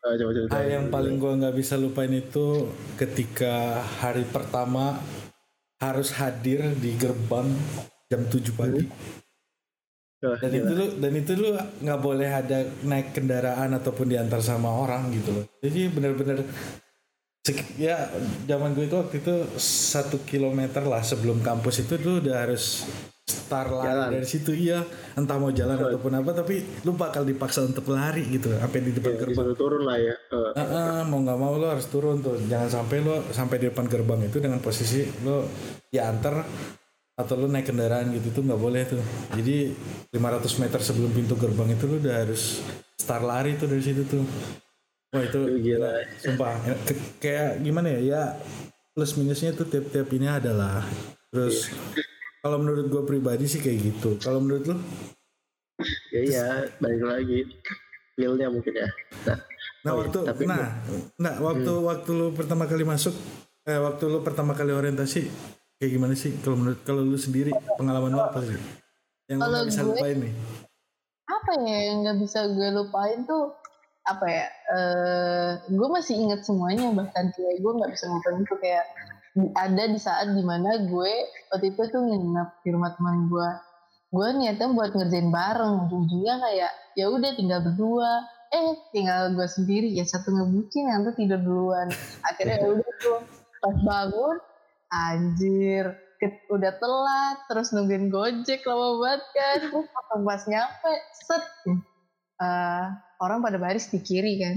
Uh, 0.00 0.14
coba 0.18 0.30
coba 0.34 0.46
Hal 0.50 0.66
yang 0.66 0.86
paling 0.90 1.20
gue 1.22 1.32
nggak 1.38 1.54
bisa 1.54 1.78
lupain 1.78 2.10
itu 2.10 2.66
ketika 2.98 3.86
hari 4.02 4.26
pertama 4.26 4.98
harus 5.78 6.10
hadir 6.18 6.74
di 6.74 6.96
gerbang 6.98 7.46
jam 8.10 8.26
7 8.26 8.58
pagi. 8.58 8.84
Oh, 10.20 10.36
dan 10.36 10.52
itu 10.52 10.72
lu 10.76 10.86
dan 11.00 11.12
itu 11.16 11.32
lu 11.32 11.48
nggak 11.56 12.00
boleh 12.04 12.28
ada 12.28 12.68
naik 12.84 13.16
kendaraan 13.16 13.72
ataupun 13.72 14.04
diantar 14.04 14.44
sama 14.44 14.68
orang 14.68 15.08
gitu 15.16 15.32
loh. 15.32 15.44
Jadi 15.64 15.88
benar-benar 15.88 16.44
ya 17.80 18.04
zaman 18.44 18.76
gue 18.76 18.84
itu 18.84 18.96
waktu 19.00 19.16
itu 19.24 19.34
satu 19.56 20.20
kilometer 20.28 20.84
lah 20.84 21.00
sebelum 21.00 21.40
kampus 21.40 21.88
itu 21.88 21.96
tuh 21.96 22.20
udah 22.20 22.36
harus 22.46 22.84
start 23.24 23.70
lari 23.70 23.88
jalan. 23.88 24.08
dari 24.12 24.26
situ 24.28 24.52
iya 24.52 24.84
entah 25.16 25.38
mau 25.40 25.48
jalan 25.48 25.78
Betul. 25.78 25.88
ataupun 25.94 26.12
apa 26.20 26.30
tapi 26.36 26.54
lu 26.84 26.92
bakal 26.94 27.22
dipaksa 27.24 27.64
untuk 27.64 27.88
lari 27.90 28.26
gitu 28.28 28.52
sampai 28.58 28.78
di 28.82 28.92
depan 28.92 29.12
ya, 29.14 29.18
gerbang 29.24 29.50
turun 29.56 29.82
lah 29.86 29.98
ya 29.98 30.14
uh, 30.34 30.52
uh, 30.52 30.60
uh, 30.60 30.98
mau 31.06 31.18
nggak 31.22 31.38
mau 31.38 31.54
lu 31.56 31.66
harus 31.70 31.86
turun 31.88 32.20
tuh 32.20 32.36
jangan 32.50 32.68
sampai 32.68 32.96
lu 33.00 33.14
sampai 33.30 33.56
di 33.56 33.66
depan 33.70 33.86
gerbang 33.86 34.20
itu 34.26 34.36
dengan 34.42 34.58
posisi 34.60 35.06
lu 35.24 35.46
ya 35.94 36.10
antar 36.10 36.44
atau 37.20 37.36
lu 37.36 37.46
naik 37.46 37.68
kendaraan 37.68 38.08
gitu 38.16 38.32
tuh 38.32 38.42
nggak 38.42 38.60
boleh 38.60 38.82
tuh 38.88 39.00
jadi 39.36 39.76
500 40.12 40.62
meter 40.64 40.80
sebelum 40.80 41.10
pintu 41.12 41.36
gerbang 41.36 41.76
itu 41.76 41.84
lu 41.84 42.00
udah 42.00 42.14
harus 42.24 42.64
start 42.96 43.24
lari 43.24 43.60
tuh 43.60 43.68
dari 43.68 43.82
situ 43.84 44.02
tuh 44.08 44.24
Wah 45.10 45.26
itu 45.26 45.40
gila. 45.58 45.90
Sumpah. 46.22 46.54
Kayak 47.18 47.58
gimana 47.66 47.90
ya? 47.98 48.00
Ya 48.00 48.22
plus 48.94 49.18
minusnya 49.18 49.50
tuh 49.50 49.66
tiap-tiap 49.66 50.06
ini 50.14 50.30
adalah. 50.30 50.86
Terus 51.34 51.66
kalau 52.38 52.62
menurut 52.62 52.86
gue 52.86 53.02
pribadi 53.02 53.50
sih 53.50 53.58
kayak 53.58 53.78
gitu. 53.90 54.22
Kalau 54.22 54.38
menurut 54.38 54.70
lo? 54.70 54.76
Ya 56.14 56.20
iya, 56.22 56.46
balik 56.78 57.02
lagi. 57.02 57.40
Feelnya 58.14 58.54
mungkin 58.54 58.70
ya. 58.70 58.88
Nah, 59.26 59.38
nah 59.82 59.92
oh, 59.96 60.04
waktu 60.04 60.18
tapi 60.30 60.44
nah, 60.46 60.78
nah 61.18 61.34
waktu 61.42 61.72
hmm. 61.72 61.86
waktu 61.88 62.10
lu 62.12 62.26
pertama 62.36 62.68
kali 62.68 62.84
masuk 62.84 63.16
eh 63.64 63.80
waktu 63.80 64.04
lu 64.12 64.20
pertama 64.20 64.52
kali 64.52 64.76
orientasi 64.76 65.24
kayak 65.80 65.96
gimana 65.96 66.12
sih? 66.12 66.36
Kalau 66.44 66.60
menurut 66.60 66.84
kalau 66.84 67.00
lu 67.00 67.16
sendiri 67.16 67.56
pengalaman 67.80 68.12
lu 68.12 68.20
apa 68.20 68.44
sih? 68.44 68.60
Yang 69.32 69.38
lu 69.48 69.58
bisa 69.64 69.80
gue, 69.80 69.88
lupain 69.96 70.16
nih. 70.20 70.32
Apa 71.24 71.52
ya 71.64 71.78
yang 71.88 71.96
nggak 72.04 72.18
bisa 72.20 72.38
gue 72.52 72.68
lupain 72.76 73.24
tuh 73.24 73.56
apa 74.00 74.26
ya 74.28 74.46
uh, 74.76 75.50
gue 75.72 75.88
masih 75.88 76.20
inget 76.20 76.44
semuanya. 76.44 76.92
Bahkan 76.92 77.24
kayak 77.32 77.56
gue 77.64 77.72
nggak 77.80 77.90
bisa 77.96 78.04
ngumpulin 78.12 78.44
itu 78.44 78.56
kayak 78.60 78.84
ada 79.56 79.82
di 79.88 79.96
saat 79.96 80.28
di 80.36 80.44
mana 80.44 80.84
gue 80.84 81.12
waktu 81.48 81.72
itu 81.72 81.82
tuh 81.88 82.02
nginep 82.04 82.48
di 82.60 82.68
rumah 82.76 82.92
teman 83.00 83.32
gue. 83.32 83.48
Gue 84.12 84.28
niatnya 84.36 84.68
buat 84.76 84.92
ngerjain 84.92 85.32
bareng. 85.32 85.88
Ujungnya 85.88 86.44
kayak 86.44 86.72
ya 86.92 87.08
udah 87.08 87.30
tinggal 87.40 87.64
berdua. 87.64 88.28
Eh 88.52 88.76
tinggal 88.92 89.32
gue 89.32 89.48
sendiri. 89.48 89.88
Ya 89.96 90.04
satu 90.04 90.28
ngebucin 90.28 90.92
yang 90.92 91.08
tuh 91.08 91.16
tidur 91.16 91.40
duluan. 91.40 91.88
Akhirnya 92.28 92.60
ya 92.60 92.68
udah 92.68 92.92
tuh 93.00 93.24
pas 93.64 93.76
bangun 93.80 94.36
anjir 94.90 95.94
udah 96.52 96.72
telat 96.76 97.38
terus 97.48 97.72
nungguin 97.72 98.12
gojek 98.12 98.60
lama 98.68 99.00
banget 99.00 99.22
kan 99.32 99.58
terus 99.72 100.22
pas 100.26 100.42
nyampe 100.44 100.92
set 101.16 101.44
uh, 102.40 102.84
orang 103.20 103.40
pada 103.44 103.56
baris 103.60 103.88
di 103.88 104.00
kiri 104.00 104.40
kan. 104.40 104.56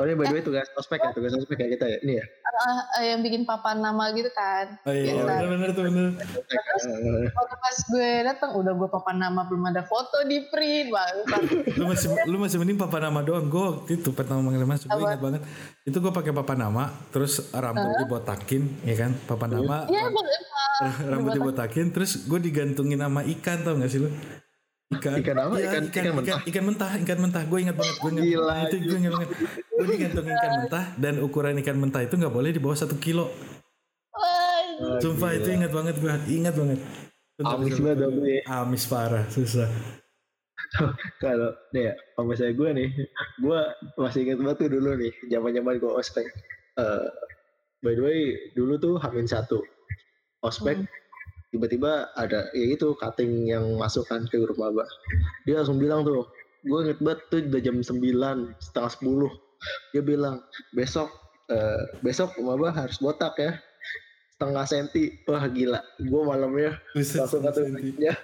Oh 0.00 0.08
ini 0.08 0.16
by 0.16 0.24
the 0.24 0.40
way 0.40 0.40
tugas 0.40 0.72
ospek 0.72 1.04
ya, 1.04 1.12
tugas 1.12 1.36
ospek 1.36 1.60
ya 1.60 1.68
kita 1.76 1.84
ya, 1.84 1.98
ini 2.00 2.16
ya? 2.16 2.24
Uh, 2.24 2.80
uh, 2.80 3.04
yang 3.04 3.20
bikin 3.20 3.44
papan 3.44 3.76
nama 3.76 4.08
gitu 4.16 4.32
kan. 4.32 4.80
Oh 4.88 4.92
iya, 4.96 5.20
bener-bener 5.20 5.68
tuh 5.76 5.84
bener. 5.84 6.16
Terus 6.16 6.84
waktu 7.28 7.56
pas 7.60 7.76
gue 7.76 8.10
datang 8.24 8.56
udah 8.56 8.72
gue 8.72 8.88
papan 8.88 9.20
nama 9.20 9.44
belum 9.44 9.68
ada 9.68 9.84
foto 9.84 10.24
di 10.24 10.48
print 10.48 10.88
bang. 10.96 11.14
lu 11.76 11.84
masih 11.92 12.08
lu 12.24 12.40
masih 12.40 12.56
mending 12.56 12.80
papan 12.80 13.12
nama 13.12 13.20
doang. 13.20 13.52
Gue 13.52 13.64
waktu 13.68 14.00
itu 14.00 14.16
pertama 14.16 14.40
manggil 14.40 14.64
mas, 14.64 14.80
gue 14.80 14.96
ingat 14.96 15.20
banget. 15.20 15.44
Itu 15.84 16.00
gue 16.00 16.12
pakai 16.12 16.32
papan 16.32 16.58
nama, 16.72 16.88
terus 17.12 17.52
rambut 17.52 17.92
uh? 17.92 18.00
dibotakin, 18.00 18.62
ya 18.88 18.96
kan? 18.96 19.12
Papan 19.28 19.60
nama. 19.60 19.84
Iya, 19.92 20.08
rambut 21.12 21.36
dibotakin, 21.36 21.92
terus 21.92 22.24
gue 22.24 22.40
digantungin 22.40 22.96
nama 22.96 23.20
ikan 23.28 23.60
tau 23.60 23.76
gak 23.76 23.92
sih 23.92 24.00
lu? 24.00 24.08
Ikan. 24.98 25.18
Ikan 25.20 25.36
apa? 25.38 25.54
Ya, 25.58 25.68
ikan, 25.68 25.82
ikan, 25.88 26.02
ikan, 26.02 26.14
mentah. 26.16 26.38
ikan, 26.38 26.48
ikan 26.48 26.64
mentah 26.64 26.90
ikan 27.00 27.18
mentah. 27.18 27.42
Gue 27.48 27.58
ingat 27.64 27.76
banget 27.76 27.96
gue 27.96 28.10
ingat 28.10 28.24
Gila, 28.24 28.54
itu 28.66 28.76
gue 28.82 28.98
ingat 28.98 29.12
banget. 29.16 29.30
Gue 29.72 29.86
digantung 29.88 30.26
ikan 30.28 30.52
mentah 30.62 30.84
dan 31.00 31.14
ukuran 31.20 31.54
ikan 31.62 31.76
mentah 31.78 32.02
itu 32.04 32.14
nggak 32.16 32.34
boleh 32.34 32.50
di 32.52 32.60
bawah 32.60 32.78
satu 32.78 32.96
kilo. 33.00 33.30
Oh, 34.12 34.98
sumpah 35.00 35.30
gila. 35.32 35.40
itu 35.40 35.48
ingat 35.52 35.72
banget 35.72 35.94
gue 36.00 36.12
ingat 36.28 36.54
banget. 36.54 36.80
Bentar, 37.36 37.56
amis 37.56 37.76
banget 37.80 37.98
dong 38.04 38.14
gue 38.20 38.36
amis 38.44 38.84
parah 38.86 39.24
susah. 39.32 39.68
Kalau 41.22 41.50
nih 41.76 41.92
ya 41.92 41.94
kalau 42.16 42.34
saya 42.36 42.52
gue 42.56 42.68
nih 42.72 42.88
gue 43.44 43.60
masih 44.00 44.20
ingat 44.24 44.38
banget 44.40 44.56
tuh 44.64 44.70
dulu 44.72 44.90
nih 44.96 45.12
zaman 45.28 45.50
zaman 45.52 45.74
gue 45.80 45.92
ospek. 45.92 46.26
Uh, 46.80 47.08
by 47.84 47.92
the 47.92 48.02
way 48.02 48.20
dulu 48.56 48.80
tuh 48.80 48.94
hamin 49.00 49.28
satu. 49.28 49.60
Ospek 50.42 50.80
hmm 50.82 51.01
tiba-tiba 51.52 52.08
ada 52.16 52.48
ya 52.56 52.66
itu 52.72 52.96
cutting 52.96 53.46
yang 53.46 53.76
masuk 53.76 54.08
kan 54.08 54.24
ke 54.32 54.40
grup 54.40 54.56
maba 54.56 54.88
dia 55.44 55.60
langsung 55.60 55.76
bilang 55.76 56.02
tuh 56.02 56.26
gue 56.64 56.78
inget 56.88 56.98
banget 57.04 57.20
tuh 57.28 57.40
udah 57.44 57.60
jam 57.60 57.76
9 57.84 58.56
setengah 58.58 58.90
10 58.98 59.92
dia 59.92 60.02
bilang 60.02 60.42
besok 60.72 61.12
uh, 61.52 61.82
besok 62.00 62.34
maba 62.40 62.72
harus 62.72 62.98
botak 62.98 63.34
ya. 63.38 63.52
Setengah 64.36 64.66
senti. 64.66 65.04
Wah 65.28 65.46
gila. 65.46 65.80
Gue 66.02 66.22
malamnya 66.26 66.80
langsung 66.96 67.46
kata 67.46 67.68
ya 67.98 68.14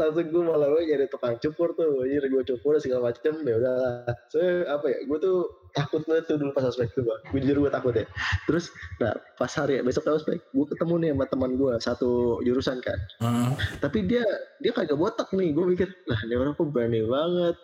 langsung 0.00 0.26
gue 0.32 0.42
malah 0.42 0.72
gue 0.72 0.82
nyari 0.88 1.06
tukang 1.12 1.36
cukur 1.36 1.76
tuh 1.76 2.08
jadi 2.08 2.28
gue 2.32 2.42
cukur 2.48 2.80
segala 2.80 3.12
macem 3.12 3.36
ya 3.44 3.54
udah 3.60 4.08
so 4.32 4.40
apa 4.72 4.86
ya 4.88 4.98
gue 5.04 5.18
tuh 5.20 5.38
takut 5.76 6.00
banget 6.08 6.24
tuh 6.32 6.36
dulu 6.40 6.56
pas 6.56 6.64
ospek 6.64 6.88
tuh 6.96 7.04
gue 7.04 7.16
gue 7.36 7.38
jujur 7.44 7.68
gue 7.68 7.72
takut 7.72 7.92
ya. 7.92 8.08
Terus 8.48 8.72
nah 8.96 9.12
pas 9.36 9.52
hari 9.52 9.78
ya 9.78 9.82
besok 9.84 10.08
ospek 10.08 10.40
gue 10.40 10.66
ketemu 10.72 10.94
nih 11.04 11.10
sama 11.12 11.24
teman 11.28 11.52
gue 11.60 11.72
satu 11.84 12.40
jurusan 12.40 12.80
kan. 12.80 12.98
Uh. 13.20 13.52
tapi 13.84 14.08
dia 14.08 14.24
dia 14.64 14.72
kagak 14.72 14.96
botak 14.96 15.28
nih 15.36 15.52
gue 15.52 15.64
mikir 15.68 15.88
nah 16.08 16.18
ini 16.24 16.34
orang 16.40 16.56
kok 16.56 16.72
berani 16.72 17.04
banget. 17.04 17.56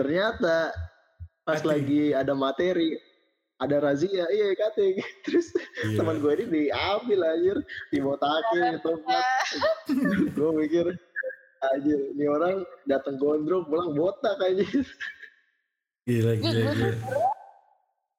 Ternyata 0.00 0.72
pas 1.44 1.60
Ati. 1.60 1.68
lagi 1.68 2.02
ada 2.16 2.32
materi 2.32 2.96
ada 3.60 3.76
razia 3.78 4.24
iya 4.32 4.56
cutting. 4.56 4.96
Terus 5.28 5.52
yeah. 5.84 6.00
teman 6.00 6.24
gue 6.24 6.32
ini 6.40 6.72
diambil 6.72 7.20
anjir 7.28 7.58
dibotakin 7.92 8.80
gitu 8.80 8.92
gue 10.40 10.50
mikir 10.64 10.86
aja 11.72 11.94
ini 12.14 12.24
orang 12.28 12.64
datang 12.84 13.16
gondrong 13.16 13.64
pulang 13.66 13.96
botak 13.96 14.36
aja 14.44 14.64
gila 16.04 16.32
gila 16.36 16.60
gila. 16.74 16.92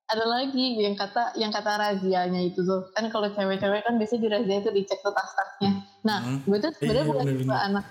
ada 0.05 0.25
lagi 0.25 0.77
yang 0.77 0.93
kata 0.93 1.33
yang 1.33 1.49
kata 1.49 1.81
razianya 1.81 2.45
itu 2.45 2.61
tuh. 2.61 2.93
Kan 2.93 3.09
kalau 3.09 3.25
cewek-cewek 3.33 3.81
kan 3.81 3.97
biasanya 3.97 4.21
di 4.21 4.29
razia 4.29 4.55
itu 4.61 4.69
dicek 4.69 5.01
tuh 5.01 5.09
tas-tasnya. 5.09 5.81
Nah 6.05 6.19
hmm. 6.21 6.45
gue 6.45 6.57
tuh 6.61 6.71
sebenarnya 6.77 7.03
iya, 7.05 7.09
bukan 7.09 7.25
tipe 7.25 7.55
anak 7.57 7.85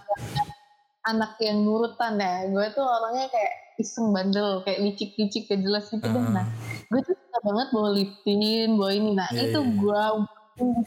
anak 1.11 1.33
yang 1.43 1.59
nurutan 1.67 2.15
ya. 2.23 2.47
Gue 2.55 2.67
tuh 2.71 2.87
orangnya 2.87 3.27
kayak 3.35 3.55
iseng 3.83 4.15
bandel 4.15 4.63
kayak 4.63 4.79
licik-licik 4.87 5.51
gak 5.51 5.59
jelas 5.67 5.91
gitu 5.91 6.07
uh. 6.07 6.31
nah 6.31 6.47
gue 6.95 7.01
tuh 7.03 7.19
suka 7.19 7.39
banget 7.43 7.69
bawa 7.75 7.89
liptin 7.99 8.71
bawa 8.79 8.91
ini. 8.95 9.11
Nah 9.19 9.29
yeah, 9.35 9.51
itu 9.51 9.59
yeah. 9.59 9.75
gue 9.75 10.03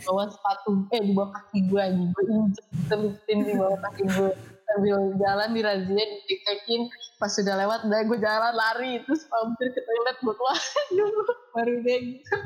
bawa 0.08 0.24
sepatu 0.32 0.88
eh 0.96 1.02
di 1.04 1.12
bawah 1.12 1.36
kaki 1.36 1.68
gue 1.68 1.82
aja 1.84 2.04
gue 2.08 2.24
injek 2.32 2.68
liptin 2.96 3.38
di 3.44 3.54
bawah 3.60 3.76
kaki 3.84 4.04
gue 4.08 4.32
sambil 4.68 4.98
jalan 5.16 5.50
di 5.56 5.62
razia 5.64 6.04
dicek-cekin 6.04 6.82
pas 7.18 7.32
sudah 7.34 7.56
lewat 7.58 7.88
udah 7.88 8.02
gue 8.04 8.20
jalan 8.20 8.54
lari 8.54 9.02
terus 9.08 9.26
mampir 9.32 9.74
ke 9.74 9.82
toilet 9.82 10.18
buat 10.22 10.36
keluarin 10.38 10.88
dulu 11.00 11.22
baru 11.56 11.74
deh 11.82 12.00
gitu 12.14 12.38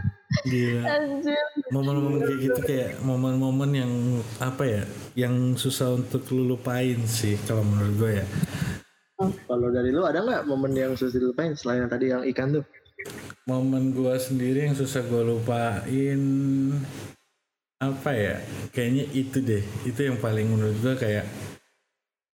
Momen-momen 1.75 2.23
kayak 2.23 2.39
gitu 2.39 2.59
kayak 2.63 2.91
momen-momen 3.03 3.71
yang 3.75 3.91
apa 4.39 4.63
ya, 4.63 4.83
yang 5.27 5.59
susah 5.59 5.99
untuk 5.99 6.23
lu 6.31 6.55
lupain 6.55 6.97
sih 7.03 7.35
kalau 7.43 7.67
menurut 7.67 7.93
gue 7.99 8.11
ya. 8.23 8.25
Kalau 9.19 9.67
dari 9.69 9.91
lu 9.91 10.07
ada 10.07 10.23
nggak 10.23 10.47
momen 10.47 10.71
yang 10.71 10.95
susah 10.95 11.19
dilupain 11.19 11.51
selain 11.53 11.85
yang 11.85 11.91
tadi 11.91 12.05
yang 12.15 12.23
ikan 12.31 12.57
tuh? 12.57 12.65
Momen 13.43 13.91
gue 13.91 14.15
sendiri 14.17 14.71
yang 14.71 14.75
susah 14.77 15.03
gue 15.03 15.19
lupain 15.19 16.21
apa 17.83 18.11
ya? 18.15 18.35
Kayaknya 18.71 19.05
itu 19.11 19.37
deh, 19.43 19.63
itu 19.83 19.99
yang 19.99 20.15
paling 20.15 20.47
menurut 20.47 20.79
gue 20.79 20.95
kayak 20.95 21.27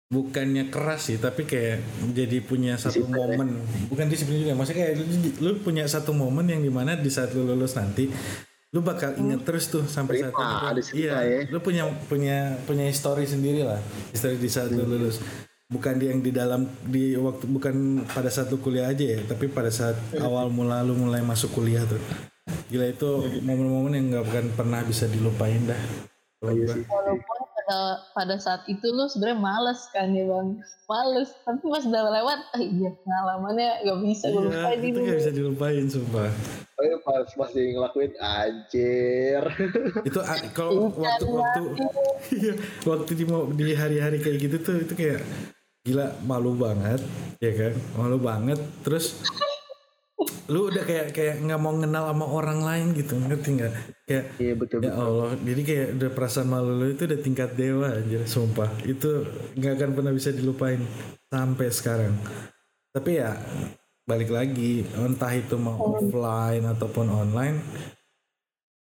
bukannya 0.05 0.69
keras 0.69 1.09
sih 1.09 1.17
tapi 1.17 1.49
kayak 1.49 1.81
jadi 2.13 2.37
punya 2.45 2.77
satu 2.77 3.01
disiplin. 3.01 3.17
momen. 3.17 3.47
Ya? 3.57 3.61
bukan 3.89 4.05
disiplin 4.05 4.37
juga 4.45 4.53
maksudnya 4.53 4.79
kayak 4.85 4.93
lu, 5.01 5.05
lu 5.41 5.51
punya 5.65 5.83
satu 5.89 6.13
momen 6.13 6.45
yang 6.45 6.61
di 6.61 6.69
mana 6.69 6.93
di 6.93 7.09
saat 7.09 7.33
lu 7.33 7.41
lulus 7.41 7.73
nanti 7.73 8.13
lu 8.69 8.83
bakal 8.85 9.17
inget 9.17 9.41
hmm. 9.41 9.47
terus 9.47 9.71
tuh 9.71 9.87
sampai 9.87 10.21
saat 10.21 10.35
itu. 10.35 11.07
iya 11.07 11.25
ya. 11.25 11.39
lu 11.49 11.57
punya 11.63 11.89
punya 12.05 12.53
punya 12.69 12.85
histori 12.85 13.25
sendiri 13.25 13.65
lah 13.65 13.81
histori 14.13 14.37
di 14.37 14.49
saat 14.51 14.69
hmm. 14.69 14.77
lu 14.77 14.85
lulus. 14.97 15.17
Bukan 15.65 15.97
yang 15.97 16.21
di 16.21 16.29
dalam 16.29 16.69
di 16.85 17.17
waktu 17.17 17.49
bukan 17.49 18.05
pada 18.05 18.29
saat 18.29 18.53
lu 18.53 18.61
kuliah 18.61 18.85
aja 18.85 19.17
ya 19.17 19.19
tapi 19.25 19.49
pada 19.49 19.73
saat 19.73 19.97
awal 20.21 20.53
mula 20.53 20.85
lu 20.85 20.93
mulai 20.93 21.25
masuk 21.25 21.57
kuliah 21.57 21.81
tuh. 21.89 21.97
Gila 22.69 22.93
itu 22.93 23.09
momen-momen 23.41 23.97
yang 23.97 24.05
nggak 24.13 24.25
akan 24.29 24.45
pernah 24.53 24.85
bisa 24.85 25.09
dilupain 25.09 25.65
dah. 25.65 25.81
Walaupun 26.45 27.44
pada 27.65 27.81
pada 28.13 28.35
saat 28.37 28.61
itu 28.69 28.85
lu 28.93 29.09
sebenarnya 29.09 29.41
males 29.41 29.89
kan 29.89 30.13
ya 30.13 30.29
bang. 30.29 30.61
Males. 30.85 31.33
Tapi 31.41 31.65
pas 31.65 31.81
udah 31.81 32.03
lewat 32.13 32.39
ah 32.53 32.61
iya 32.61 32.89
pengalamannya 33.01 33.69
gak 33.81 33.99
bisa 34.05 34.25
gue 34.29 34.37
iya, 34.37 34.49
lupain 34.53 34.79
itu 34.85 34.99
gak 35.01 35.17
bisa 35.17 35.31
dilupain 35.33 35.85
sumpah. 35.89 36.29
Oh 36.77 36.83
iya 36.85 36.97
pas 37.01 37.25
masih 37.25 37.63
ngelakuin 37.73 38.13
anjir. 38.21 39.43
Itu 40.05 40.19
kalau 40.53 40.93
waktu 40.93 41.25
waktu 41.25 41.61
iya 42.37 42.53
waktu 42.85 43.11
di 43.17 43.25
di 43.57 43.65
hari-hari 43.73 44.17
kayak 44.21 44.37
gitu 44.45 44.55
tuh 44.61 44.75
itu 44.85 44.93
kayak 44.93 45.25
gila 45.81 46.13
malu 46.21 46.53
banget 46.53 47.01
ya 47.41 47.51
kan? 47.57 47.73
Malu 47.97 48.21
banget. 48.21 48.61
Terus 48.85 49.25
lu 50.45 50.69
udah 50.69 50.85
kayak 50.85 51.09
kayak 51.09 51.41
nggak 51.41 51.57
mau 51.57 51.73
kenal 51.73 52.05
sama 52.13 52.25
orang 52.29 52.61
lain 52.61 52.87
gitu 52.93 53.17
ngerti 53.17 53.57
nggak 53.57 53.73
kayak 54.05 54.25
iya 54.37 54.53
betul 54.53 54.79
ya 54.85 54.93
Allah. 54.93 55.33
Jadi 55.41 55.61
kayak 55.65 55.87
udah 55.97 56.09
perasaan 56.13 56.47
malu 56.47 56.71
lu 56.77 56.85
itu 56.93 57.03
udah 57.09 57.19
tingkat 57.19 57.49
dewa 57.57 57.89
anjir. 57.89 58.21
Sumpah. 58.29 58.69
Itu 58.85 59.25
nggak 59.57 59.73
akan 59.81 59.89
pernah 59.97 60.13
bisa 60.13 60.29
dilupain 60.29 60.81
sampai 61.29 61.67
sekarang. 61.73 62.13
Tapi 62.93 63.11
ya 63.17 63.33
balik 64.05 64.29
lagi 64.29 64.85
entah 65.01 65.33
itu 65.33 65.57
mau 65.57 65.97
offline 65.97 66.61
ataupun 66.69 67.09
online 67.09 67.57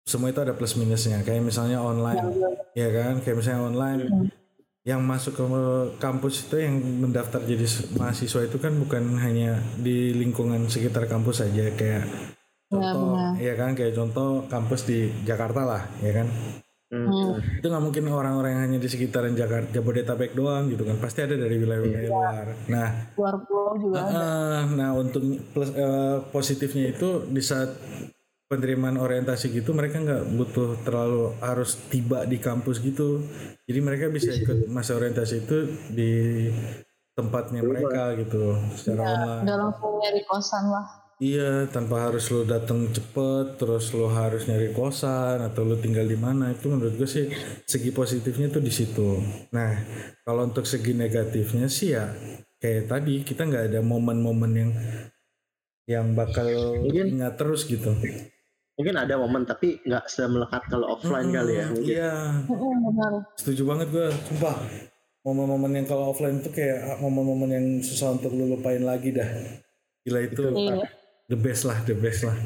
semua 0.05 0.29
itu 0.35 0.43
ada 0.43 0.53
plus 0.53 0.77
minusnya. 0.77 1.23
Kayak 1.23 1.49
misalnya 1.49 1.79
online 1.81 2.21
ya 2.75 2.91
kan? 2.91 3.23
Kayak 3.23 3.37
misalnya 3.41 3.63
online 3.71 4.03
yang 4.85 5.01
masuk 5.01 5.41
ke 5.41 5.45
kampus 5.97 6.45
itu 6.45 6.61
yang 6.61 6.77
mendaftar 6.77 7.41
jadi 7.41 7.65
mahasiswa 7.97 8.45
itu 8.45 8.61
kan 8.61 8.77
bukan 8.77 9.17
hanya 9.17 9.57
di 9.81 10.13
lingkungan 10.13 10.69
sekitar 10.69 11.09
kampus 11.09 11.41
saja 11.41 11.73
kayak 11.73 12.05
ya, 12.05 12.34
contoh 12.69 13.37
ya, 13.41 13.55
kan? 13.57 13.73
Kayak 13.77 13.95
contoh 13.99 14.29
kampus 14.49 14.87
di 14.89 15.11
Jakarta 15.23 15.63
lah 15.65 15.83
ya 16.01 16.13
kan? 16.13 16.29
Hmm. 16.95 17.43
itu 17.59 17.67
nggak 17.67 17.85
mungkin 17.91 18.07
orang-orang 18.07 18.55
yang 18.55 18.63
hanya 18.71 18.79
di 18.79 18.87
sekitaran 18.87 19.35
Jakarta 19.35 19.67
Jabodetabek 19.75 20.37
doang 20.39 20.71
gitu 20.71 20.87
kan. 20.87 20.95
Pasti 21.03 21.27
ada 21.27 21.35
dari 21.35 21.59
wilayah-wilayah 21.59 22.07
ya. 22.07 22.11
luar. 22.13 22.47
Nah 22.71 22.89
luar 23.19 23.35
pulau 23.43 23.75
juga 23.83 23.99
uh, 23.99 24.07
ada. 24.07 24.23
nah 24.71 24.91
untuk 24.95 25.23
plus 25.51 25.75
uh, 25.75 26.23
positifnya 26.31 26.95
itu 26.95 27.27
di 27.27 27.43
saat 27.43 27.75
penerimaan 28.47 29.01
orientasi 29.01 29.51
gitu 29.51 29.75
mereka 29.75 29.99
nggak 29.99 30.23
butuh 30.39 30.79
terlalu 30.87 31.35
harus 31.43 31.75
tiba 31.91 32.23
di 32.31 32.39
kampus 32.39 32.79
gitu. 32.79 33.27
Jadi 33.67 33.81
mereka 33.83 34.07
bisa 34.13 34.31
ikut 34.31 34.71
masa 34.71 34.95
orientasi 34.95 35.35
itu 35.49 35.59
di 35.91 36.13
tempatnya 37.15 37.63
mereka 37.63 38.15
gitu 38.19 38.55
secara 38.75 39.03
ya, 39.03 39.11
online. 39.19 39.43
udah 39.47 39.57
langsung 39.67 39.93
nyari 40.03 40.23
kosan 40.27 40.67
lah 40.67 41.04
iya 41.23 41.71
tanpa 41.71 42.11
harus 42.11 42.27
lo 42.35 42.43
datang 42.43 42.91
cepet 42.91 43.61
terus 43.61 43.95
lo 43.95 44.11
harus 44.11 44.51
nyari 44.51 44.75
kosan 44.75 45.43
atau 45.43 45.63
lo 45.63 45.79
tinggal 45.79 46.07
di 46.07 46.19
mana 46.19 46.51
itu 46.51 46.67
menurut 46.67 46.99
gue 46.99 47.07
sih 47.07 47.27
segi 47.65 47.95
positifnya 47.95 48.51
tuh 48.51 48.63
di 48.65 48.73
situ. 48.75 49.23
Nah 49.55 49.71
kalau 50.27 50.51
untuk 50.51 50.67
segi 50.67 50.91
negatifnya 50.95 51.71
sih 51.71 51.95
ya 51.95 52.11
kayak 52.59 52.91
tadi 52.91 53.23
kita 53.23 53.47
nggak 53.47 53.65
ada 53.71 53.81
momen-momen 53.85 54.53
yang 54.57 54.73
yang 55.85 56.07
bakal 56.17 56.49
ingat 56.89 57.37
terus 57.37 57.69
gitu. 57.69 57.93
Mungkin 58.75 58.97
ada 58.99 59.15
momen 59.15 59.47
tapi 59.47 59.79
nggak 59.87 60.11
melekat 60.27 60.63
kalau 60.67 60.99
offline 60.99 61.31
hmm, 61.31 61.37
kali 61.39 61.53
ya 61.55 61.67
mungkin. 61.71 61.95
iya. 61.95 62.13
Setuju 63.39 63.63
banget 63.69 63.89
gue 63.95 64.07
sumpah. 64.33 64.57
Momen-momen 65.25 65.73
yang 65.73 65.87
kalau 65.89 66.13
offline 66.13 66.43
itu 66.43 66.53
kayak 66.53 67.01
momen-momen 67.01 67.49
yang 67.49 67.67
susah 67.81 68.13
untuk 68.13 68.35
lu 68.37 68.45
lupain 68.45 68.83
lagi 68.83 69.15
dah. 69.15 69.31
Gila 70.05 70.21
itu. 70.21 70.43
Iya. 70.53 71.04
The 71.29 71.39
best 71.39 71.65
lah 71.65 71.81
the 71.89 71.97
best 71.97 72.27
lah. 72.29 72.37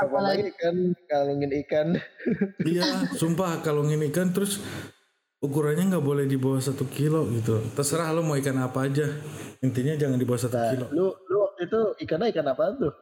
Apalagi 0.00 0.48
kan 0.56 0.76
kalungin 1.08 1.52
ikan. 1.66 1.88
Iya 2.68 3.08
sumpah 3.16 3.60
kalungin 3.64 4.00
ikan 4.12 4.32
terus 4.32 4.60
ukurannya 5.38 5.94
nggak 5.94 6.04
boleh 6.04 6.24
di 6.24 6.40
bawah 6.40 6.60
satu 6.60 6.88
kilo 6.88 7.28
gitu. 7.36 7.60
Terserah 7.76 8.12
lo 8.16 8.24
mau 8.24 8.36
ikan 8.36 8.56
apa 8.60 8.88
aja. 8.88 9.06
Intinya 9.60 9.94
jangan 9.96 10.16
di 10.16 10.26
bawah 10.26 10.40
satu 10.40 10.56
nah, 10.56 10.70
kilo. 10.72 10.86
lu 10.92 11.06
lu 11.28 11.36
waktu 11.44 11.60
itu 11.68 11.80
ikannya 12.08 12.32
ikan 12.32 12.46
apa 12.48 12.64
tuh? 12.76 12.92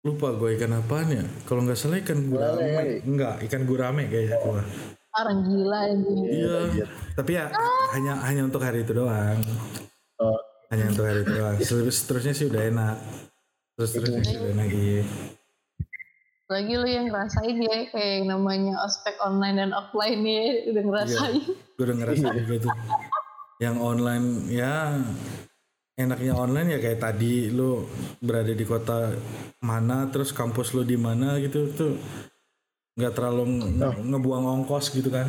Lupa 0.00 0.32
gue 0.32 0.56
ikan 0.56 0.72
apaan 0.80 1.08
ya. 1.12 1.24
Kalau 1.44 1.60
nggak 1.68 1.76
salah 1.76 2.00
ikan 2.00 2.24
gurame. 2.24 3.04
Enggak 3.04 3.44
ikan 3.44 3.62
gurame 3.68 4.08
kayaknya 4.08 4.36
gue 4.40 4.64
orang 5.10 5.38
gila 5.44 5.80
ini. 5.92 6.14
Iya. 6.40 6.86
Tapi 7.18 7.30
ya 7.36 7.52
hanya 7.92 8.16
hanya 8.24 8.42
untuk 8.48 8.62
hari 8.64 8.80
itu 8.80 8.96
doang. 8.96 9.40
Oh. 10.20 10.36
hanya 10.70 10.86
untuk 10.86 11.02
hari 11.02 11.26
itu 11.26 11.32
doang. 11.34 11.56
Seterusnya 11.90 12.32
sih 12.32 12.46
udah 12.46 12.62
enak 12.70 12.96
terus 13.80 13.96
enak 13.96 14.68
iya 14.68 15.00
lagi. 16.50 16.76
Lu 16.76 16.84
yang 16.84 17.06
ngerasain 17.08 17.56
ya 17.56 17.88
kayak 17.88 18.12
yang 18.20 18.26
namanya 18.36 18.74
ospek 18.84 19.16
online 19.24 19.56
dan 19.56 19.70
offline 19.72 20.20
ya 20.26 20.68
udah 20.68 20.82
ngerasain. 20.84 21.40
Iya, 21.40 21.54
gue 21.56 21.84
udah 21.88 21.96
ngerasain 21.96 22.34
juga 22.44 22.56
tuh. 22.68 22.74
Yang 23.62 23.76
online 23.80 24.26
ya 24.52 25.00
enaknya 25.96 26.32
online 26.36 26.68
ya 26.76 26.78
kayak 26.80 27.00
tadi 27.00 27.48
lu 27.48 27.88
berada 28.20 28.52
di 28.52 28.64
kota 28.68 29.16
mana 29.64 30.08
terus 30.12 30.32
kampus 30.32 30.76
lu 30.76 30.84
di 30.84 30.96
mana 30.96 31.40
gitu 31.40 31.72
tuh 31.72 31.92
nggak 33.00 33.12
terlalu 33.16 33.64
oh. 33.80 33.94
ngebuang 33.96 34.44
ongkos 34.60 34.92
gitu 34.92 35.08
kan. 35.08 35.28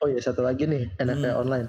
Oh 0.00 0.08
ya 0.08 0.20
satu 0.20 0.40
lagi 0.40 0.64
nih 0.64 0.88
enaknya 0.96 1.36
hmm. 1.36 1.42
online 1.44 1.68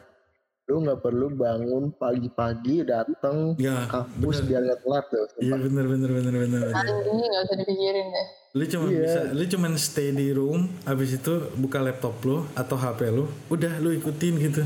lu 0.68 0.84
nggak 0.84 1.00
perlu 1.00 1.32
bangun 1.32 1.96
pagi-pagi 1.96 2.84
datang 2.84 3.56
ya, 3.56 3.88
kampus 3.88 4.44
bener. 4.44 4.48
biar 4.52 4.62
nggak 4.68 4.80
telat 4.84 5.06
tuh 5.08 5.26
iya 5.40 5.56
bener 5.56 5.86
bener 5.88 6.10
bener 6.12 6.34
bener 6.44 6.62
ini 7.08 7.24
nggak 7.24 7.44
usah 7.48 7.58
dipikirin 7.64 8.08
deh 8.12 8.28
lu 8.52 8.64
cuma 8.68 8.86
yeah. 8.92 9.00
bisa 9.00 9.20
lu 9.32 9.44
cuma 9.48 9.68
stay 9.80 10.10
di 10.12 10.28
room 10.36 10.68
habis 10.84 11.16
itu 11.16 11.34
buka 11.56 11.80
laptop 11.80 12.20
lu 12.28 12.44
atau 12.52 12.76
hp 12.76 13.00
lu 13.16 13.32
udah 13.48 13.80
lu 13.80 13.96
ikutin 13.96 14.36
gitu 14.44 14.64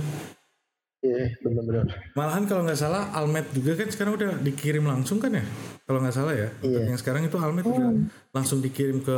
Iya, 1.01 1.33
benar-benar. 1.41 2.13
Malahan 2.13 2.45
kalau 2.45 2.61
nggak 2.61 2.77
salah 2.77 3.09
Almet 3.17 3.49
juga 3.57 3.73
kan 3.73 3.89
sekarang 3.89 4.21
udah 4.21 4.37
dikirim 4.37 4.85
langsung 4.85 5.17
kan 5.17 5.33
ya? 5.33 5.41
Kalau 5.89 5.97
nggak 5.97 6.13
salah 6.13 6.37
ya. 6.37 6.53
Iya. 6.61 6.93
Yang 6.93 7.01
sekarang 7.01 7.25
itu 7.25 7.41
Almet 7.41 7.65
oh. 7.65 7.73
udah 7.73 7.89
langsung 8.29 8.61
dikirim 8.61 9.01
ke 9.01 9.17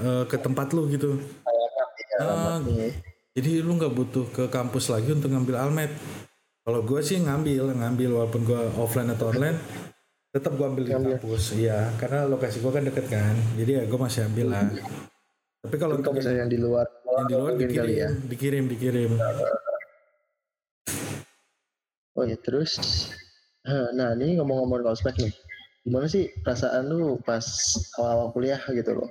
uh, 0.00 0.24
ke 0.24 0.40
tempat 0.40 0.72
lu 0.72 0.88
gitu. 0.88 1.20
Uh, 2.24 2.64
jadi 3.38 3.62
lu 3.62 3.78
nggak 3.78 3.94
butuh 3.94 4.26
ke 4.34 4.44
kampus 4.50 4.90
lagi 4.90 5.14
untuk 5.14 5.30
ngambil 5.30 5.62
Almet. 5.62 5.94
Kalau 6.66 6.82
gue 6.82 6.98
sih 7.06 7.22
ngambil, 7.22 7.70
ngambil 7.70 8.10
walaupun 8.18 8.42
gue 8.42 8.60
offline 8.82 9.14
atau 9.14 9.30
online, 9.30 9.54
tetap 10.34 10.58
gue 10.58 10.66
ambil 10.66 10.82
di 10.82 10.90
kampus. 10.90 11.54
Iya, 11.54 11.94
karena 12.02 12.26
lokasi 12.26 12.58
gue 12.58 12.72
kan 12.74 12.82
deket 12.82 13.06
kan. 13.06 13.38
Jadi 13.54 13.78
ya 13.78 13.82
gue 13.86 13.98
masih 14.02 14.26
ambil 14.26 14.46
lah. 14.50 14.66
Tapi 15.62 15.76
kalau 15.78 16.02
untuk 16.02 16.18
yang 16.18 16.50
di 16.50 16.58
luar, 16.58 16.90
yang 17.06 17.26
di 17.30 17.34
luar 17.38 17.52
dikirim, 17.54 17.94
ya. 17.94 18.10
dikirim, 18.26 18.64
dikirim. 18.66 19.10
Oh 22.18 22.26
ya 22.26 22.34
terus, 22.42 22.74
nah 23.94 24.18
ini 24.18 24.34
ngomong-ngomong 24.42 24.90
ospek 24.90 25.14
nih, 25.22 25.30
gimana 25.86 26.10
sih 26.10 26.26
perasaan 26.42 26.90
lu 26.90 27.22
pas 27.22 27.46
awal-awal 27.94 28.34
kuliah 28.34 28.58
gitu 28.74 28.98
loh? 28.98 29.10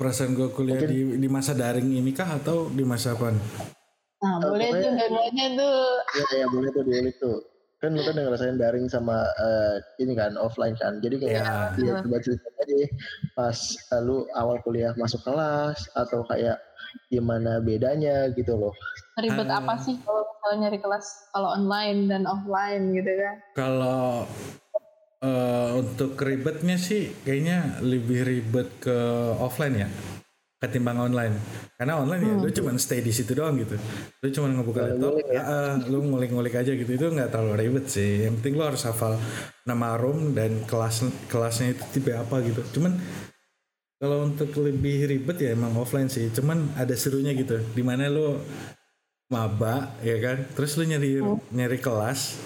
Perasaan 0.00 0.32
gue 0.32 0.48
kuliah 0.56 0.80
Mungkin, 0.80 0.96
di, 0.96 1.00
di 1.20 1.28
masa 1.28 1.52
daring 1.52 1.92
ini 1.92 2.16
kah 2.16 2.40
atau 2.40 2.72
di 2.72 2.88
masa 2.88 3.12
apa? 3.12 3.36
Nah, 3.36 4.40
uh, 4.40 4.48
boleh 4.48 4.72
tuh, 4.72 4.96
dua 4.96 5.28
tuh. 5.28 5.80
Iya, 6.16 6.24
ya, 6.40 6.46
boleh 6.48 6.68
tuh, 6.72 6.82
boleh 6.88 7.12
tuh. 7.20 7.36
Kan 7.84 7.92
lu 7.92 8.00
kan 8.00 8.16
udah 8.16 8.24
ngerasain 8.32 8.56
daring 8.56 8.88
sama 8.88 9.28
uh, 9.28 9.76
ini 10.00 10.16
kan, 10.16 10.40
offline 10.40 10.72
kan. 10.80 11.04
Jadi 11.04 11.20
kayak 11.20 11.44
ya, 11.44 11.76
ya 11.76 11.92
coba 12.00 12.16
cerita 12.16 12.48
aja 12.48 12.88
pas 13.36 13.58
uh, 13.92 14.00
lu 14.00 14.24
awal 14.40 14.56
kuliah 14.64 14.96
masuk 14.96 15.20
kelas 15.20 15.84
atau 15.92 16.24
kayak 16.32 16.56
gimana 17.12 17.60
bedanya 17.60 18.32
gitu 18.32 18.56
loh. 18.56 18.72
Ribet 19.20 19.52
uh, 19.52 19.60
apa 19.60 19.84
sih 19.84 20.00
kalau 20.00 20.54
nyari 20.56 20.80
kelas 20.80 21.28
kalau 21.36 21.60
online 21.60 22.08
dan 22.08 22.24
offline 22.24 22.96
gitu 22.96 23.12
kan? 23.20 23.36
Kalau 23.52 24.24
uh, 25.24 25.76
untuk 25.80 26.16
ribetnya 26.20 26.76
sih 26.76 27.12
kayaknya 27.24 27.80
lebih 27.84 28.24
ribet 28.24 28.68
ke 28.80 28.96
offline 29.40 29.86
ya 29.86 29.88
ketimbang 30.60 31.00
online 31.00 31.40
karena 31.80 31.96
online 31.96 32.20
ya 32.20 32.34
hmm. 32.36 32.44
lu 32.44 32.50
cuma 32.52 32.70
stay 32.76 33.00
di 33.00 33.08
situ 33.16 33.32
doang 33.32 33.56
gitu 33.56 33.80
lu 34.20 34.28
cuma 34.28 34.52
ngebuka 34.52 34.92
laptop 34.92 35.16
ya. 35.32 35.40
uh, 35.40 35.74
lu 35.88 36.04
ngulik-ngulik 36.04 36.52
aja 36.52 36.76
gitu 36.76 36.90
itu 36.92 37.06
nggak 37.08 37.32
terlalu 37.32 37.64
ribet 37.64 37.88
sih 37.88 38.28
yang 38.28 38.36
penting 38.36 38.60
lu 38.60 38.68
harus 38.68 38.84
hafal 38.84 39.16
nama 39.64 39.96
room 39.96 40.36
dan 40.36 40.60
kelas 40.68 41.08
kelasnya 41.32 41.72
itu 41.72 41.84
tipe 41.96 42.12
apa 42.12 42.44
gitu 42.44 42.60
cuman 42.76 42.92
kalau 43.96 44.28
untuk 44.28 44.52
lebih 44.60 45.08
ribet 45.08 45.48
ya 45.48 45.56
emang 45.56 45.72
offline 45.80 46.12
sih 46.12 46.28
cuman 46.28 46.76
ada 46.76 46.92
serunya 46.92 47.32
gitu 47.32 47.56
di 47.72 47.80
mana 47.80 48.12
lo 48.12 48.44
maba 49.32 49.96
ya 50.04 50.20
kan 50.20 50.44
terus 50.52 50.76
lo 50.76 50.84
nyari 50.84 51.24
oh. 51.24 51.40
nyari 51.56 51.80
kelas 51.80 52.36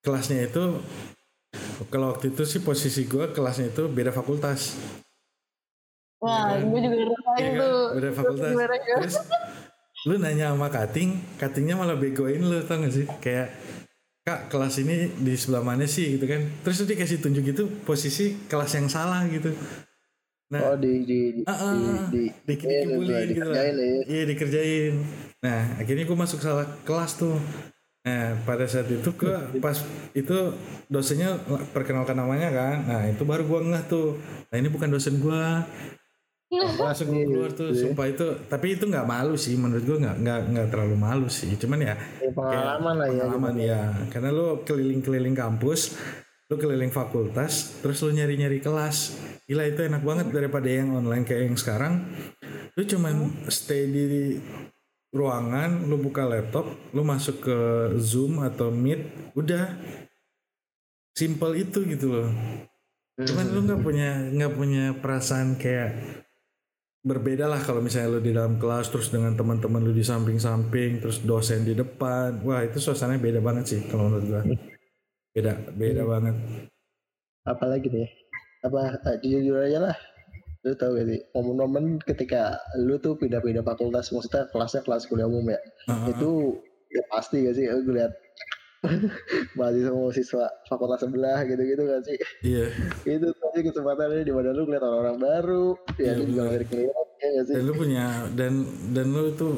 kelasnya 0.00 0.48
itu 0.48 0.80
kalau 1.92 2.16
waktu 2.16 2.32
itu 2.32 2.42
sih 2.48 2.60
posisi 2.64 3.04
gue 3.04 3.30
kelasnya 3.36 3.72
itu 3.72 3.84
beda 3.90 4.10
fakultas 4.14 4.76
wah 6.22 6.56
ya 6.56 6.64
kan? 6.64 6.70
gue 6.72 6.80
juga 6.80 6.96
ngerasain 6.96 7.40
ya 7.40 7.50
kan? 7.50 7.60
tuh 7.60 7.78
beda 7.98 8.10
fakultas 8.16 8.50
terus 8.84 9.16
lu 10.06 10.14
nanya 10.22 10.54
sama 10.54 10.68
cutting 10.70 11.10
cuttingnya 11.36 11.74
malah 11.74 11.98
begoin 11.98 12.40
lu 12.40 12.62
tau 12.64 12.80
gak 12.80 12.94
sih 12.94 13.06
kayak 13.20 13.52
kak 14.26 14.50
kelas 14.50 14.82
ini 14.82 15.14
di 15.22 15.34
sebelah 15.38 15.62
mana 15.62 15.86
sih 15.86 16.18
gitu 16.18 16.26
kan 16.26 16.42
terus 16.62 16.82
dia 16.82 16.98
dikasih 16.98 17.22
tunjuk 17.22 17.44
gitu 17.46 17.64
posisi 17.86 18.34
kelas 18.50 18.74
yang 18.74 18.88
salah 18.90 19.22
gitu 19.30 19.54
Nah, 20.46 20.62
oh 20.62 20.76
di 20.78 21.02
di 21.02 21.20
di 21.34 21.42
uh, 21.42 21.50
uh, 21.50 21.74
di, 22.06 22.30
di, 22.46 22.54
di, 22.54 22.54
di, 22.54 22.86
di, 22.86 22.94
di, 23.02 23.14
di, 23.18 23.34
gitu 23.34 23.50
lah. 23.50 23.66
Ya. 23.66 23.72
Iya 24.06 24.22
dikerjain. 24.30 24.94
Nah 25.42 25.74
akhirnya 25.82 26.06
gue 26.06 26.18
masuk 26.18 26.38
salah 26.38 26.70
kelas 26.86 27.18
tuh. 27.18 27.34
Nah 28.06 28.38
pada 28.46 28.70
saat 28.70 28.86
itu 28.86 29.10
ke 29.18 29.58
pas 29.58 29.82
itu 30.14 30.36
dosennya 30.86 31.42
perkenalkan 31.74 32.14
namanya 32.14 32.54
kan. 32.54 32.76
Nah 32.86 33.02
itu 33.10 33.26
baru 33.26 33.42
gue 33.42 33.60
ngeh 33.66 33.84
tuh. 33.90 34.14
Nah 34.46 34.56
ini 34.56 34.70
bukan 34.70 34.94
dosen 34.94 35.18
gue. 35.18 35.44
langsung 36.78 37.10
gue 37.10 37.26
keluar 37.26 37.50
tuh 37.50 37.74
iya. 37.74 37.90
sumpah 37.90 38.06
itu 38.06 38.26
tapi 38.46 38.78
itu 38.78 38.86
nggak 38.86 39.02
malu 39.02 39.34
sih 39.34 39.58
menurut 39.58 39.82
gue 39.82 39.98
nggak 39.98 40.16
nggak 40.22 40.40
nggak 40.54 40.66
terlalu 40.70 40.94
malu 40.94 41.26
sih 41.26 41.58
cuman 41.58 41.82
ya, 41.82 41.94
ya 42.22 42.30
pengalaman 42.30 42.94
lah 43.02 43.08
ya 43.10 43.22
pengalaman 43.26 43.54
ya 43.58 43.82
karena 44.14 44.30
lo 44.30 44.62
keliling-keliling 44.62 45.34
kampus 45.34 45.98
lo 46.46 46.54
keliling 46.54 46.94
fakultas 46.94 47.82
terus 47.82 47.98
lo 48.06 48.14
nyari-nyari 48.14 48.62
kelas 48.62 49.18
gila 49.50 49.66
itu 49.66 49.90
enak 49.90 50.06
banget 50.06 50.26
daripada 50.30 50.70
yang 50.70 50.94
online 50.94 51.26
kayak 51.26 51.50
yang 51.50 51.58
sekarang 51.58 52.06
lo 52.78 52.82
cuman 52.86 53.42
stay 53.50 53.90
di 53.90 54.38
ruangan 55.14 55.86
lo 55.86 55.96
buka 55.98 56.26
laptop 56.26 56.66
lo 56.92 57.02
masuk 57.06 57.42
ke 57.46 57.58
zoom 58.00 58.42
atau 58.42 58.70
meet 58.70 59.06
udah. 59.38 59.74
Simple 61.16 61.56
itu 61.56 61.80
gitu 61.88 62.12
loh. 62.12 62.28
Cuman 63.16 63.46
lo 63.48 63.60
nggak 63.64 63.80
punya 63.80 64.10
nggak 64.28 64.52
punya 64.52 64.84
perasaan 65.00 65.56
kayak 65.56 65.96
berbeda 67.06 67.46
lah 67.46 67.62
kalau 67.62 67.80
misalnya 67.80 68.18
lu 68.18 68.20
di 68.20 68.34
dalam 68.34 68.58
kelas 68.58 68.90
terus 68.90 69.08
dengan 69.08 69.32
teman-teman 69.38 69.78
lu 69.78 69.94
di 69.94 70.02
samping-samping 70.02 71.00
terus 71.00 71.24
dosen 71.24 71.64
di 71.64 71.72
depan. 71.72 72.44
Wah 72.44 72.66
itu 72.66 72.76
suasananya 72.76 73.22
beda 73.22 73.40
banget 73.40 73.64
sih 73.64 73.80
kalau 73.88 74.12
menurut 74.12 74.26
gua. 74.28 74.42
Beda 75.32 75.52
beda 75.72 76.02
hmm. 76.04 76.10
banget. 76.12 76.36
Apalagi 77.46 77.88
deh 77.88 78.10
apa 78.66 78.98
eh, 78.98 79.16
jujur 79.22 79.62
aja 79.62 79.78
lah 79.90 79.96
lu 80.64 80.72
tau 80.78 80.96
gak 80.96 81.06
sih 81.08 81.20
momen-momen 81.34 82.00
ketika 82.02 82.56
lu 82.80 82.96
tuh 82.96 83.18
pindah-pindah 83.18 83.66
fakultas 83.66 84.10
maksudnya 84.14 84.48
kelasnya 84.50 84.80
kelas 84.86 85.04
kuliah 85.10 85.28
umum 85.28 85.52
ya 85.52 85.60
uh 85.88 85.92
-huh. 85.92 86.12
itu 86.14 86.30
ya 86.90 87.02
pasti 87.12 87.44
gak 87.44 87.54
sih 87.58 87.64
gue 87.66 87.94
lihat 87.94 88.12
mahasiswa 89.58 89.92
mahasiswa 89.92 90.46
fakultas 90.68 91.00
sebelah 91.02 91.42
gitu-gitu 91.48 91.82
kan 91.90 92.00
sih? 92.06 92.18
Iya. 92.44 92.66
Itu 93.02 93.28
tadi 93.34 93.58
kesempatannya 93.66 94.22
di 94.22 94.30
mana 94.30 94.54
lu 94.54 94.62
ngeliat 94.68 94.84
orang-orang 94.84 95.18
baru 95.18 95.66
ya 95.98 96.12
lu 96.14 96.24
juga 96.28 96.42
dari 96.54 96.66
kelihatan 96.68 97.30
ya 97.34 97.42
sih? 97.42 97.54
Dan 97.56 97.62
lu 97.66 97.72
punya 97.74 98.06
dan 98.36 98.52
dan 98.94 99.06
lu 99.10 99.22
itu 99.32 99.48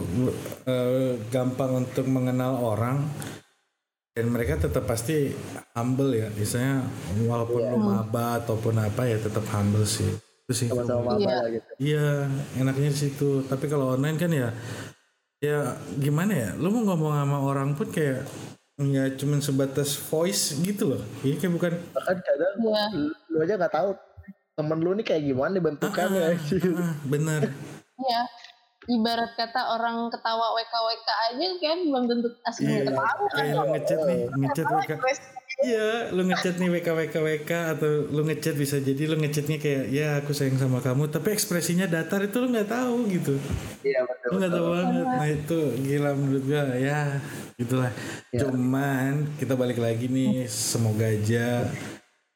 uh, 0.65 1.13
gampang 1.29 1.85
untuk 1.85 2.07
mengenal 2.09 2.57
orang 2.63 3.05
dan 4.17 4.35
mereka 4.35 4.59
tetap 4.59 4.83
pasti 4.83 5.31
humble 5.79 6.11
ya 6.11 6.27
misalnya 6.35 6.83
walaupun 7.23 7.63
yeah. 7.63 7.71
lu 7.71 7.79
maba 7.79 8.43
ataupun 8.43 8.75
apa 8.83 9.07
ya 9.07 9.19
tetap 9.23 9.47
humble 9.55 9.87
sih 9.87 10.11
itu 10.49 10.65
sih. 10.65 10.69
Sama-sama 10.73 11.21
iya. 11.21 11.37
gitu. 11.53 11.71
Iya 11.77 12.09
enaknya 12.57 12.89
di 12.89 12.99
situ. 13.05 13.45
Tapi 13.45 13.69
kalau 13.69 13.93
online 13.93 14.17
kan 14.17 14.33
ya 14.33 14.49
ya 15.45 15.77
gimana 16.01 16.33
ya? 16.33 16.51
Lu 16.57 16.73
mau 16.73 16.89
ngomong 16.89 17.13
sama 17.13 17.37
orang 17.45 17.77
pun 17.77 17.93
kayak 17.93 18.25
ya 18.81 19.13
cuma 19.21 19.37
sebatas 19.45 20.01
voice 20.09 20.57
gitu 20.65 20.97
loh. 20.97 21.03
Ini 21.21 21.37
kayak 21.37 21.53
bukan. 21.53 21.73
Kan 21.93 22.17
kadang 22.25 22.55
ya. 22.65 22.85
lu 23.29 23.37
aja 23.45 23.55
nggak 23.61 23.75
tahu 23.77 23.93
temen 24.57 24.79
lu 24.81 24.91
nih 24.97 25.05
kayak 25.05 25.23
gimana 25.29 25.53
bentukannya 25.61 26.33
ah, 26.33 26.41
ah, 26.41 26.81
ah, 26.81 26.93
bener. 27.05 27.43
Iya. 28.01 28.23
Ibarat 28.89 29.37
kata 29.37 29.77
orang 29.77 30.09
ketawa 30.09 30.57
WK 30.57 30.73
WK 30.73 31.09
aja 31.13 31.47
kan 31.61 31.79
belum 31.93 32.05
tentu 32.09 32.29
asli. 32.49 32.65
Iya, 32.65 32.89
ketawa 32.89 33.25
kayak 33.37 33.53
lu 33.53 33.65
ngechat 33.77 34.01
nih 34.01 34.21
ngechat 34.33 34.65
WK 34.65 34.91
Iya, 35.59 36.15
lu 36.15 36.23
ngechat 36.23 36.63
nih 36.63 36.71
WK 36.71 36.89
WK 36.95 37.15
WK 37.19 37.51
atau 37.75 37.91
lu 38.15 38.23
ngechat 38.23 38.55
bisa 38.55 38.79
jadi 38.79 39.11
lu 39.11 39.19
ngechatnya 39.19 39.59
kayak 39.59 39.85
ya 39.91 40.09
aku 40.23 40.31
sayang 40.31 40.55
sama 40.55 40.79
kamu, 40.79 41.11
tapi 41.11 41.35
ekspresinya 41.35 41.91
datar 41.91 42.23
itu 42.23 42.39
lu 42.39 42.55
nggak 42.55 42.71
tahu 42.71 43.11
gitu. 43.11 43.35
Iya 43.83 44.07
betul. 44.07 44.29
Lu 44.31 44.37
nggak 44.39 44.55
tahu 44.55 44.67
banget. 44.71 45.07
Nah 45.11 45.27
itu 45.27 45.59
gila 45.83 46.11
menurut 46.15 46.45
gua 46.47 46.63
ya 46.79 47.01
gitulah. 47.59 47.91
Ya. 48.31 48.39
Cuman 48.47 49.35
kita 49.35 49.59
balik 49.59 49.83
lagi 49.83 50.07
nih, 50.07 50.47
semoga 50.47 51.11
aja 51.11 51.67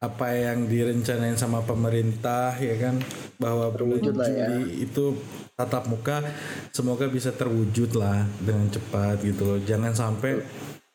apa 0.02 0.34
yang 0.34 0.66
direncanain 0.66 1.38
sama 1.38 1.62
pemerintah 1.62 2.58
ya 2.58 2.74
kan 2.74 2.98
bahwa 3.38 3.70
terwujud 3.70 4.18
lah 4.18 4.26
ya. 4.34 4.50
itu 4.82 5.14
tatap 5.54 5.86
muka 5.86 6.26
semoga 6.74 7.06
bisa 7.06 7.30
terwujud 7.30 7.94
lah 7.94 8.26
dengan 8.42 8.66
cepat 8.66 9.22
gitu 9.22 9.46
loh. 9.46 9.58
Jangan 9.62 9.94
sampai 9.94 10.42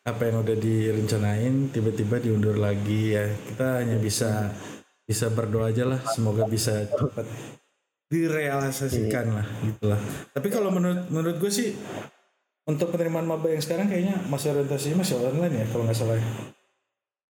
apa 0.08 0.32
yang 0.32 0.40
udah 0.42 0.56
direncanain 0.56 1.68
tiba-tiba 1.68 2.16
diundur 2.18 2.56
lagi 2.56 3.14
ya. 3.14 3.28
Kita 3.28 3.84
hanya 3.84 4.00
bisa 4.00 4.52
bisa 5.08 5.32
berdoa 5.32 5.72
aja 5.72 5.88
lah 5.88 6.00
semoga 6.12 6.44
bisa 6.44 6.84
cepat 6.84 7.24
direalisasikan 8.12 9.40
lah 9.40 9.46
gitulah 9.64 10.00
tapi 10.36 10.52
kalau 10.52 10.68
menurut 10.68 11.08
menurut 11.08 11.40
gue 11.40 11.48
sih 11.48 11.72
untuk 12.68 12.92
penerimaan 12.92 13.24
maba 13.24 13.48
yang 13.48 13.64
sekarang 13.64 13.88
kayaknya 13.88 14.20
masih 14.28 14.52
orientasinya 14.52 15.00
masih 15.00 15.16
online 15.16 15.64
ya 15.64 15.66
kalau 15.72 15.88
nggak 15.88 15.96
salah 15.96 16.20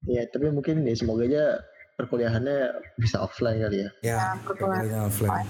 ya. 0.10 0.26
Tapi 0.34 0.50
mungkin 0.50 0.82
nih 0.82 0.98
semoga 0.98 1.30
aja 1.30 1.62
perkuliahannya 1.94 2.74
bisa 2.98 3.22
offline 3.22 3.62
kali 3.62 3.86
ya. 3.86 3.90
Ya, 4.02 4.18
ya 4.18 4.30
perkuliahan 4.42 5.06
offline. 5.06 5.46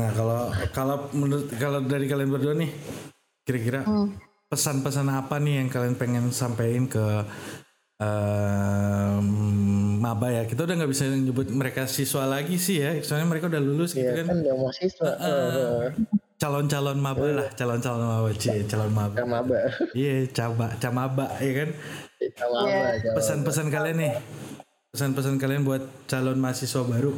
Nah 0.00 0.08
kalau 0.16 0.40
kalau 0.72 0.96
menurut 1.12 1.52
kalau 1.60 1.84
dari 1.84 2.08
kalian 2.08 2.32
berdua 2.32 2.56
nih 2.56 2.72
kira-kira 3.44 3.84
hmm 3.84 4.35
pesan-pesan 4.46 5.10
apa 5.10 5.42
nih 5.42 5.62
yang 5.62 5.68
kalian 5.68 5.94
pengen 5.98 6.30
sampaikan 6.30 6.86
ke 6.86 7.04
um, 7.98 9.26
maba 9.98 10.30
ya? 10.30 10.42
Kita 10.46 10.64
udah 10.64 10.74
nggak 10.78 10.90
bisa 10.90 11.04
nyebut 11.10 11.50
mereka 11.50 11.90
siswa 11.90 12.24
lagi 12.26 12.56
sih 12.56 12.82
ya. 12.82 12.94
Soalnya 13.02 13.26
mereka 13.26 13.50
udah 13.50 13.62
lulus 13.62 13.92
gitu 13.94 14.06
iya, 14.06 14.22
kan, 14.22 14.26
kan 14.30 14.38
udah 14.42 14.54
mahasiswa 14.54 15.08
uh, 15.08 15.26
uh, 15.26 15.80
calon-calon 16.38 16.98
maba 17.00 17.26
lah. 17.32 17.48
Calon-calon 17.58 18.06
maba 18.06 18.30
cie 18.36 18.62
calon 18.70 18.92
maba. 18.94 19.16
maba. 19.26 19.58
Iya 19.96 20.30
coba 20.30 20.76
camaba 20.78 21.26
ya 21.42 21.52
kan? 21.64 21.70
Iya. 22.22 23.12
pesan-pesan 23.16 23.68
kalian 23.68 23.98
nih. 23.98 24.14
Pesan-pesan 24.94 25.36
kalian 25.36 25.66
buat 25.66 25.82
calon 26.08 26.38
mahasiswa 26.40 26.86
baru. 26.86 27.12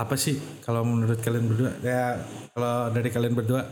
Apa 0.00 0.16
sih 0.16 0.40
kalau 0.64 0.80
menurut 0.82 1.20
kalian 1.20 1.44
berdua? 1.44 1.76
Ya 1.84 2.18
kalau 2.56 2.88
dari 2.90 3.12
kalian 3.12 3.36
berdua 3.36 3.68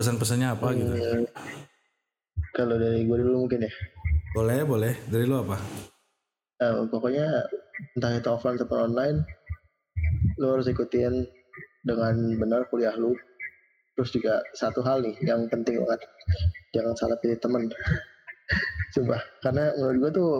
pesan-pesannya 0.00 0.48
apa 0.48 0.66
gitu? 0.74 0.90
Hmm. 0.90 1.24
Kalau 2.54 2.78
dari 2.78 3.02
gue 3.02 3.18
dulu 3.18 3.50
mungkin 3.50 3.66
ya. 3.66 3.72
Boleh, 4.30 4.62
boleh. 4.62 4.94
Dari 5.10 5.26
lu 5.26 5.42
apa? 5.42 5.58
Uh, 6.62 6.86
pokoknya 6.86 7.26
entah 7.98 8.14
itu 8.14 8.30
offline 8.30 8.54
atau 8.62 8.86
online, 8.86 9.26
lu 10.38 10.54
harus 10.54 10.70
ikutin 10.70 11.26
dengan 11.82 12.14
benar 12.38 12.70
kuliah 12.70 12.94
lu. 12.94 13.10
Terus 13.98 14.10
juga 14.14 14.38
satu 14.54 14.86
hal 14.86 15.02
nih 15.02 15.18
yang 15.26 15.50
penting 15.50 15.82
banget, 15.82 16.06
jangan 16.70 16.94
salah 16.94 17.18
pilih 17.18 17.38
teman. 17.42 17.66
Coba, 18.94 19.18
karena 19.42 19.74
menurut 19.74 19.98
gue 19.98 20.10
tuh 20.14 20.32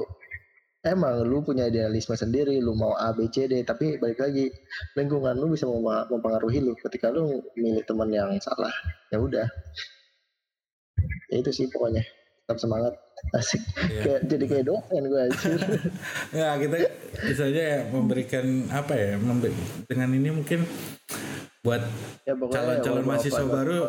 emang 0.87 1.19
lu 1.27 1.43
punya 1.43 1.67
idealisme 1.67 2.15
sendiri, 2.15 2.63
lu 2.63 2.79
mau 2.79 2.95
A, 2.95 3.11
B, 3.11 3.27
C, 3.27 3.51
D, 3.51 3.67
tapi 3.67 3.99
balik 3.99 4.23
lagi 4.23 4.55
lingkungan 4.95 5.35
lu 5.35 5.55
bisa 5.55 5.67
mempengaruhi 5.67 6.63
lu. 6.63 6.79
Ketika 6.79 7.11
lu 7.11 7.43
milih 7.59 7.83
teman 7.87 8.11
yang 8.15 8.31
salah, 8.39 8.75
ya 9.11 9.19
udah 9.19 9.47
ya 11.35 11.43
itu 11.43 11.51
sih 11.51 11.67
pokoknya. 11.67 12.07
Tetap 12.47 12.63
semangat. 12.63 12.95
Asik. 13.35 13.63
Iya. 13.89 14.03
kayak 14.05 14.21
jadi 14.29 14.45
kayak 14.45 14.65
dosen 14.69 15.03
gue 15.09 15.21
aja 15.27 15.39
ya 16.45 16.49
kita 16.61 16.77
bisa 17.25 17.43
aja 17.49 17.63
ya 17.63 17.79
memberikan 17.89 18.69
apa 18.69 18.93
ya 18.95 19.17
memberi, 19.17 19.55
dengan 19.89 20.09
ini 20.13 20.29
mungkin 20.29 20.61
buat 21.65 21.81
ya, 22.29 22.37
calon-calon 22.37 23.01
ya, 23.01 23.09
mahasiswa 23.09 23.47
baru 23.49 23.81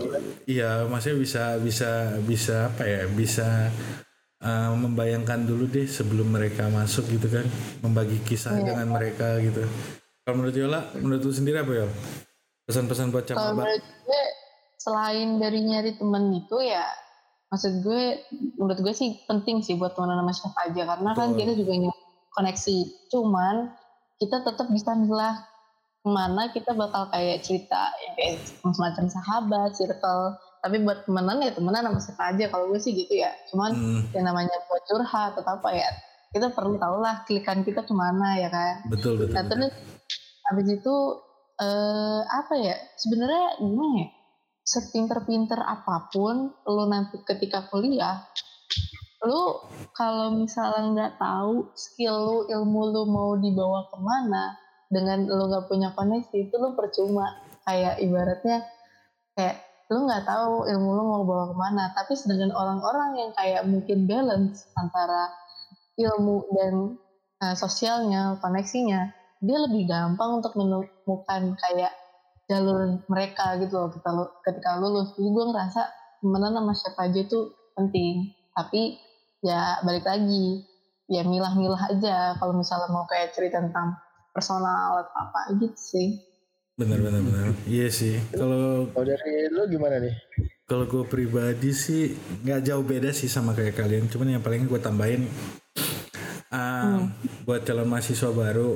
iya 0.47 0.87
maksudnya 0.87 1.17
bisa 1.19 1.43
bisa 1.59 1.91
bisa 2.23 2.55
apa 2.71 2.83
ya 2.87 3.01
bisa 3.11 3.67
uh, 4.39 4.71
membayangkan 4.71 5.43
dulu 5.43 5.67
deh 5.67 5.83
sebelum 5.83 6.31
mereka 6.31 6.71
masuk 6.71 7.03
gitu 7.11 7.27
kan 7.27 7.43
membagi 7.83 8.23
kisah 8.23 8.55
ya. 8.55 8.71
dengan 8.71 8.95
mereka 8.95 9.35
gitu. 9.43 9.67
Kalau 10.23 10.41
menurut 10.41 10.55
Yola 10.55 10.79
menurut 10.95 11.21
lu 11.27 11.33
sendiri 11.35 11.59
apa 11.59 11.71
ya 11.75 11.87
pesan-pesan 12.65 13.11
buat 13.11 13.27
calon 13.29 13.37
kalau 13.37 13.53
menurut 13.61 13.83
gue 13.83 14.23
selain 14.79 15.29
dari 15.37 15.59
nyari 15.61 15.91
temen 15.99 16.23
itu 16.33 16.57
ya 16.63 16.85
maksud 17.55 17.87
gue 17.87 18.19
menurut 18.59 18.79
gue 18.83 18.91
sih 18.91 19.15
penting 19.23 19.63
sih 19.63 19.79
buat 19.79 19.95
teman 19.95 20.11
sama 20.11 20.35
siapa 20.35 20.59
aja. 20.67 20.83
Karena 20.83 21.15
kan 21.15 21.31
kita 21.39 21.55
juga 21.55 21.71
nyari 21.71 22.03
koneksi. 22.35 22.77
Cuman 23.07 23.71
kita 24.19 24.43
tetap 24.43 24.67
bisa 24.67 24.91
milah 24.91 25.39
ke 26.03 26.09
mana 26.11 26.51
kita 26.51 26.75
bakal 26.75 27.07
kayak 27.15 27.47
cerita 27.47 27.95
ya 27.95 28.11
kayak 28.19 28.43
semacam 28.59 29.05
sahabat 29.07 29.71
circle. 29.71 30.35
Tapi 30.59 30.83
buat 30.83 31.07
temenan 31.07 31.39
ya 31.39 31.55
temenan 31.55 31.87
sama 31.87 31.99
siapa 32.03 32.23
aja. 32.35 32.51
Kalau 32.51 32.67
gue 32.75 32.79
sih 32.83 32.91
gitu 32.91 33.15
ya. 33.15 33.31
Cuman 33.47 33.71
hmm. 33.71 34.11
yang 34.11 34.27
namanya 34.27 34.51
buat 34.67 34.83
curhat 34.83 35.39
atau 35.39 35.47
apa 35.55 35.71
ya 35.71 35.87
kita 36.35 36.51
perlu 36.51 36.75
tahu 36.75 36.99
lah 36.99 37.23
klikan 37.23 37.63
kita 37.63 37.87
ke 37.87 37.93
mana 37.95 38.35
ya 38.35 38.51
kan? 38.51 38.83
Betul 38.91 39.15
betul 39.15 39.31
nah 39.31 39.47
terus 39.47 39.71
habis 40.51 40.67
itu 40.67 40.95
eh, 41.63 42.21
apa 42.27 42.53
ya? 42.59 42.75
Sebenarnya 42.99 43.63
gimana 43.63 43.95
ya 44.03 44.07
sepinter-pinter 44.65 45.61
apa 45.61 46.09
pun 46.09 46.49
lu 46.65 46.83
nanti 46.89 47.21
ketika 47.21 47.69
kuliah 47.69 48.25
lu 49.25 49.57
kalau 49.93 50.33
misalnya 50.37 50.81
nggak 50.93 51.13
tahu 51.17 51.69
skill 51.73 52.15
lu 52.25 52.37
ilmu 52.49 52.81
lu 52.93 53.03
mau 53.09 53.33
dibawa 53.37 53.89
ke 53.89 53.97
mana 53.97 54.53
dengan 54.89 55.25
lu 55.25 55.49
nggak 55.49 55.65
punya 55.65 55.89
koneksi 55.97 56.49
itu 56.49 56.55
lu 56.55 56.77
percuma. 56.77 57.41
Kayak 57.65 57.97
ibaratnya 57.97 58.61
kayak 59.33 59.65
lu 59.89 60.05
nggak 60.05 60.25
tahu 60.29 60.69
ilmu 60.69 60.89
lu 60.93 61.03
mau 61.03 61.23
bawa 61.25 61.45
ke 61.49 61.55
mana. 61.57 61.83
Tapi 61.97 62.13
sedangkan 62.13 62.53
orang-orang 62.53 63.11
yang 63.17 63.31
kayak 63.33 63.65
mungkin 63.65 64.05
balance 64.05 64.69
antara 64.77 65.33
ilmu 65.97 66.45
dan 66.53 66.73
uh, 67.41 67.55
sosialnya 67.57 68.37
koneksinya 68.43 69.09
dia 69.41 69.57
lebih 69.61 69.89
gampang 69.89 70.41
untuk 70.41 70.53
menemukan 70.57 71.41
kayak 71.59 71.93
jalur 72.45 73.01
mereka 73.09 73.57
gitu 73.61 73.73
loh 73.75 73.89
ketika, 73.89 74.11
ketika 74.45 74.71
lulus. 74.77 75.13
Jadi 75.17 75.29
gue 75.29 75.45
ngerasa 75.49 75.81
temenan 76.21 76.53
sama 76.53 76.73
siapa 76.73 77.01
aja 77.09 77.19
itu 77.21 77.39
penting. 77.73 78.33
Tapi 78.53 78.81
ya 79.45 79.81
balik 79.85 80.05
lagi 80.05 80.65
ya 81.09 81.25
milah-milah 81.25 81.81
aja. 81.91 82.37
Kalau 82.37 82.53
misalnya 82.53 82.89
mau 82.93 83.05
kayak 83.09 83.33
cerita 83.33 83.61
tentang 83.61 83.97
personal 84.33 85.05
atau 85.05 85.15
apa 85.15 85.39
gitu 85.57 85.77
sih. 85.77 86.21
Bener 86.75 86.99
bener 86.99 87.23
bener 87.23 87.55
iya 87.65 87.87
sih. 87.87 88.19
Kalau 88.35 88.91
kalau 88.91 89.05
dari 89.07 89.47
lu 89.49 89.63
gimana 89.71 90.01
nih? 90.03 90.15
kalau 90.65 90.89
gue 90.89 91.05
pribadi 91.05 91.77
sih 91.77 92.17
nggak 92.41 92.65
jauh 92.65 92.81
beda 92.81 93.13
sih 93.13 93.29
sama 93.29 93.53
kayak 93.53 93.77
kalian. 93.77 94.09
Cuman 94.09 94.37
yang 94.37 94.43
paling 94.43 94.65
gue 94.65 94.79
tambahin 94.81 95.29
uh, 96.49 96.57
hmm. 96.99 97.45
buat 97.45 97.61
calon 97.63 97.87
mahasiswa 97.87 98.33
baru 98.33 98.75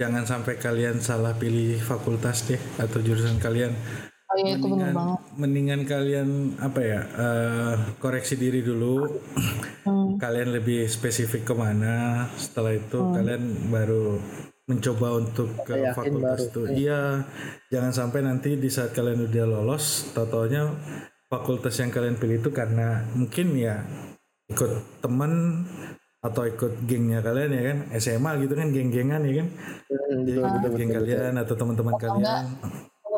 jangan 0.00 0.24
sampai 0.24 0.56
kalian 0.56 0.96
salah 1.04 1.36
pilih 1.36 1.76
fakultas 1.76 2.48
deh 2.48 2.56
atau 2.80 3.04
jurusan 3.04 3.36
kalian 3.36 3.76
oh, 4.32 4.36
iya, 4.40 4.56
itu 4.56 4.64
mendingan, 4.64 4.94
mendingan 5.36 5.80
kalian 5.84 6.28
apa 6.56 6.80
ya 6.80 7.00
uh, 7.04 7.74
koreksi 8.00 8.40
diri 8.40 8.64
dulu 8.64 9.20
hmm. 9.84 10.16
kalian 10.16 10.56
lebih 10.56 10.88
spesifik 10.88 11.52
ke 11.52 11.54
mana 11.54 12.24
setelah 12.40 12.72
itu 12.72 12.96
hmm. 12.96 13.12
kalian 13.12 13.44
baru 13.68 14.16
mencoba 14.72 15.20
untuk 15.20 15.52
ke 15.68 15.76
Yakin 15.76 15.92
fakultas 15.92 16.48
itu 16.48 16.62
hmm. 16.64 16.74
iya 16.80 17.02
jangan 17.68 17.92
sampai 17.92 18.24
nanti 18.24 18.56
di 18.56 18.72
saat 18.72 18.96
kalian 18.96 19.28
udah 19.28 19.44
lolos 19.44 20.16
totalnya 20.16 20.72
fakultas 21.28 21.76
yang 21.76 21.92
kalian 21.92 22.16
pilih 22.16 22.40
itu 22.40 22.50
karena 22.56 23.04
mungkin 23.12 23.52
ya 23.52 23.84
ikut 24.48 25.04
teman 25.04 25.62
atau 26.20 26.44
ikut 26.44 26.84
gengnya 26.84 27.24
kalian 27.24 27.50
ya 27.52 27.62
kan? 27.72 27.78
SMA 27.96 28.30
gitu 28.44 28.52
kan 28.52 28.68
geng-gengan 28.68 29.20
ya 29.24 29.34
kan? 29.40 29.48
Hmm, 29.88 30.20
jadi 30.28 30.38
betul, 30.44 30.58
ikut 30.60 30.72
geng 30.76 30.90
kalian 30.92 31.34
atau 31.40 31.54
teman-teman 31.56 31.94
kalian. 31.96 32.44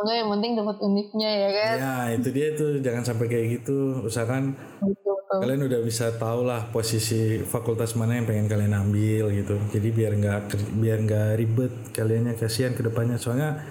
enggak 0.02 0.16
yang 0.18 0.30
penting 0.34 0.52
dapat 0.58 0.76
uniknya 0.82 1.30
ya 1.30 1.50
kan? 1.54 1.74
Ya 1.78 1.94
itu 2.18 2.28
dia 2.34 2.48
tuh 2.58 2.70
jangan 2.82 3.02
sampai 3.06 3.26
kayak 3.30 3.46
gitu. 3.60 4.02
Usahakan 4.02 4.54
betul, 4.82 5.14
betul. 5.14 5.38
kalian 5.46 5.62
udah 5.70 5.80
bisa 5.82 6.06
tahu 6.18 6.40
lah 6.42 6.66
posisi 6.74 7.38
fakultas 7.46 7.94
mana 7.94 8.18
yang 8.18 8.26
pengen 8.26 8.50
kalian 8.50 8.74
ambil 8.74 9.30
gitu. 9.30 9.58
Jadi 9.70 9.88
biar 9.94 10.12
nggak 10.18 10.40
biar 10.78 10.98
nggak 11.06 11.28
ribet 11.38 11.72
kaliannya 11.94 12.34
kasihan 12.34 12.74
ke 12.74 12.82
depannya 12.82 13.18
soalnya 13.18 13.62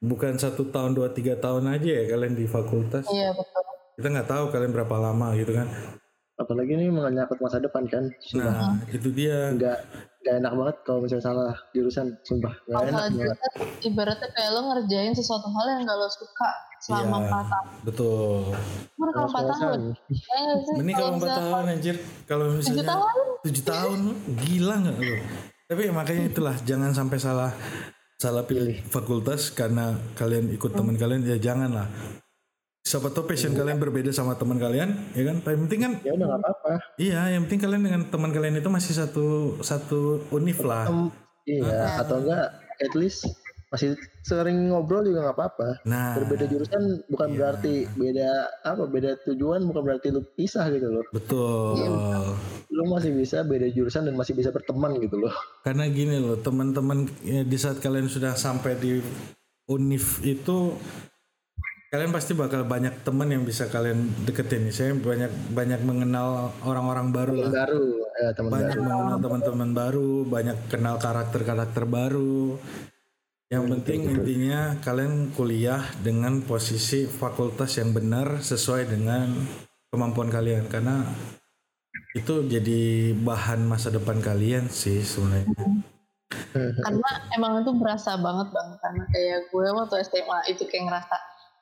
bukan 0.00 0.36
satu 0.36 0.68
tahun 0.68 0.92
dua 0.92 1.10
tiga 1.16 1.40
tahun 1.40 1.72
aja 1.72 1.88
ya 1.88 2.04
kalian 2.04 2.36
di 2.36 2.44
fakultas. 2.44 3.08
Iya 3.08 3.32
betul. 3.32 3.62
Kita 3.96 4.08
nggak 4.12 4.28
tahu 4.28 4.44
kalian 4.52 4.72
berapa 4.76 4.96
lama 4.96 5.32
gitu 5.40 5.56
kan 5.56 5.68
apalagi 6.38 6.78
ini 6.78 6.88
menyangkut 6.88 7.42
masa 7.42 7.58
depan 7.58 7.84
kan. 7.90 8.08
Sudah 8.22 8.48
nah, 8.48 8.74
itu 8.94 9.10
dia. 9.10 9.52
Nggak 9.52 9.78
nggak 10.18 10.34
enak 10.42 10.52
banget 10.54 10.76
kalau 10.86 10.98
misalnya 11.02 11.24
salah 11.26 11.54
jurusan 11.74 12.14
sumpah. 12.22 12.54
Nggak 12.70 12.82
enak 12.88 13.02
banget. 13.18 13.38
ibaratnya 13.84 14.28
kayak 14.32 14.50
lo 14.54 14.60
ngerjain 14.72 15.14
sesuatu 15.14 15.46
hal 15.50 15.66
yang 15.74 15.82
gak 15.86 15.98
lo 15.98 16.08
suka 16.10 16.50
selama 16.78 17.16
ya, 17.18 17.30
4 17.30 17.52
tahun. 17.52 17.66
betul. 17.82 18.42
Bener 18.94 19.10
kalau 19.10 19.28
4 19.34 19.52
tahun. 19.52 19.80
ini 20.78 20.92
kalau 20.94 21.10
4 21.18 21.26
tahun 21.26 21.64
anjir. 21.74 21.96
Kalau 22.30 22.44
misalnya 22.54 22.86
7 22.86 22.92
tahun? 22.94 23.14
7 23.42 23.62
tahun 23.66 24.00
gila 24.46 24.74
nggak 24.82 24.96
lo 24.98 25.16
tapi 25.68 25.92
makanya 25.92 26.32
itulah 26.32 26.56
jangan 26.64 26.96
sampai 26.96 27.18
salah 27.20 27.52
salah 28.16 28.42
pilih 28.48 28.80
fakultas 28.88 29.52
karena 29.52 30.00
kalian 30.16 30.48
ikut 30.56 30.72
teman 30.72 30.96
kalian 30.96 31.28
ya 31.28 31.36
jangan 31.36 31.70
lah 31.70 31.88
siapa 32.84 33.12
tahu 33.12 33.28
passion 33.28 33.52
kalian 33.52 33.76
berbeda 33.76 34.08
sama 34.14 34.38
teman 34.38 34.56
kalian 34.56 34.96
ya 35.12 35.22
kan? 35.28 35.36
Yang 35.44 35.60
penting 35.68 35.80
kan 35.84 35.92
ya 36.04 36.12
udah 36.16 36.28
apa-apa. 36.40 36.72
Iya 36.96 37.20
yang 37.36 37.42
penting 37.48 37.60
kalian 37.68 37.82
dengan 37.84 38.02
teman 38.08 38.30
kalian 38.32 38.56
itu 38.58 38.70
masih 38.72 38.92
satu 38.96 39.58
satu 39.60 40.24
univ 40.32 40.58
lah. 40.64 40.88
Iya 41.44 41.64
nah. 41.64 42.00
atau 42.00 42.20
enggak 42.24 42.44
at 42.80 42.92
least 42.94 43.28
masih 43.68 44.00
sering 44.24 44.72
ngobrol 44.72 45.04
juga 45.04 45.28
nggak 45.28 45.36
apa-apa. 45.36 45.68
Nah. 45.84 46.16
Berbeda 46.16 46.48
jurusan 46.48 47.04
bukan 47.12 47.28
iya. 47.28 47.36
berarti 47.36 47.74
beda 48.00 48.30
apa 48.64 48.84
beda 48.88 49.10
tujuan 49.28 49.60
bukan 49.68 49.82
berarti 49.84 50.08
lu 50.08 50.24
pisah 50.36 50.72
gitu 50.72 50.88
loh. 50.88 51.04
Betul. 51.12 51.76
Ya, 51.76 51.88
lu 52.72 52.84
masih 52.88 53.12
bisa 53.12 53.44
beda 53.44 53.68
jurusan 53.68 54.08
dan 54.08 54.16
masih 54.16 54.32
bisa 54.32 54.48
berteman 54.48 54.96
gitu 55.04 55.20
loh. 55.20 55.32
Karena 55.60 55.84
gini 55.92 56.16
loh 56.16 56.40
teman-teman 56.40 57.04
ya, 57.20 57.44
di 57.44 57.58
saat 57.60 57.84
kalian 57.84 58.08
sudah 58.08 58.32
sampai 58.32 58.72
di 58.80 59.04
univ 59.68 60.24
itu 60.24 60.72
kalian 61.88 62.12
pasti 62.12 62.36
bakal 62.36 62.68
banyak 62.68 63.00
teman 63.00 63.32
yang 63.32 63.48
bisa 63.48 63.64
kalian 63.72 64.12
deketin 64.28 64.68
nih. 64.68 64.74
Saya 64.76 64.92
banyak 64.92 65.32
banyak 65.56 65.80
mengenal 65.88 66.52
orang-orang 66.60 67.08
baru 67.16 67.32
teman 67.32 67.44
lah. 67.48 67.52
Baru, 67.64 67.84
ya, 68.20 68.28
teman 68.36 68.50
banyak 68.52 68.76
baru. 68.76 68.84
mengenal 68.84 69.18
teman-teman 69.24 69.70
baru, 69.72 70.12
banyak 70.28 70.58
kenal 70.68 70.96
karakter-karakter 71.00 71.84
baru. 71.88 72.60
Yang 73.48 73.64
penting 73.72 73.98
gitu. 74.04 74.12
intinya 74.12 74.60
kalian 74.84 75.32
kuliah 75.32 75.80
dengan 76.04 76.44
posisi 76.44 77.08
fakultas 77.08 77.80
yang 77.80 77.96
benar 77.96 78.44
sesuai 78.44 78.92
dengan 78.92 79.32
kemampuan 79.88 80.28
kalian 80.28 80.68
karena 80.68 81.00
itu 82.12 82.44
jadi 82.44 83.16
bahan 83.16 83.64
masa 83.64 83.88
depan 83.88 84.20
kalian 84.20 84.68
sih 84.68 85.00
sebenarnya. 85.00 85.80
Karena 86.52 87.10
emang 87.32 87.64
itu 87.64 87.72
berasa 87.80 88.20
banget 88.20 88.52
bang 88.52 88.68
karena 88.84 89.04
kayak 89.16 89.40
gue 89.48 89.66
waktu 89.72 89.96
SMA 90.04 90.38
itu 90.52 90.62
kayak 90.68 90.84
ngerasa 90.92 91.16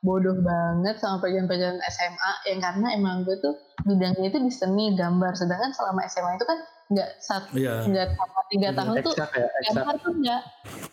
bodoh 0.07 0.39
banget 0.39 1.03
sama 1.03 1.19
pelajaran-pelajaran 1.19 1.83
SMA 1.91 2.33
yang 2.47 2.61
karena 2.63 2.87
emang 2.95 3.27
gue 3.27 3.35
tuh 3.43 3.59
bidangnya 3.83 4.31
itu 4.31 4.39
di 4.39 4.53
seni 4.55 4.95
gambar. 4.95 5.35
Sedangkan 5.35 5.75
selama 5.75 6.07
SMA 6.07 6.39
itu 6.39 6.47
kan 6.47 6.59
nggak 6.87 7.11
satu 7.19 7.51
yeah. 7.59 7.83
nggak 7.83 8.15
sama 8.15 8.41
tiga 8.47 8.71
tahun 8.71 8.95
tuh 9.03 9.15
ya, 9.19 9.27
gambar 9.75 9.95
tuh 9.99 10.13
nggak. 10.15 10.43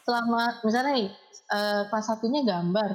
Selama 0.02 0.42
misalnya 0.66 0.92
nih 0.98 1.10
uh, 1.54 1.82
kelas 1.94 2.06
satunya 2.10 2.42
gambar 2.42 2.90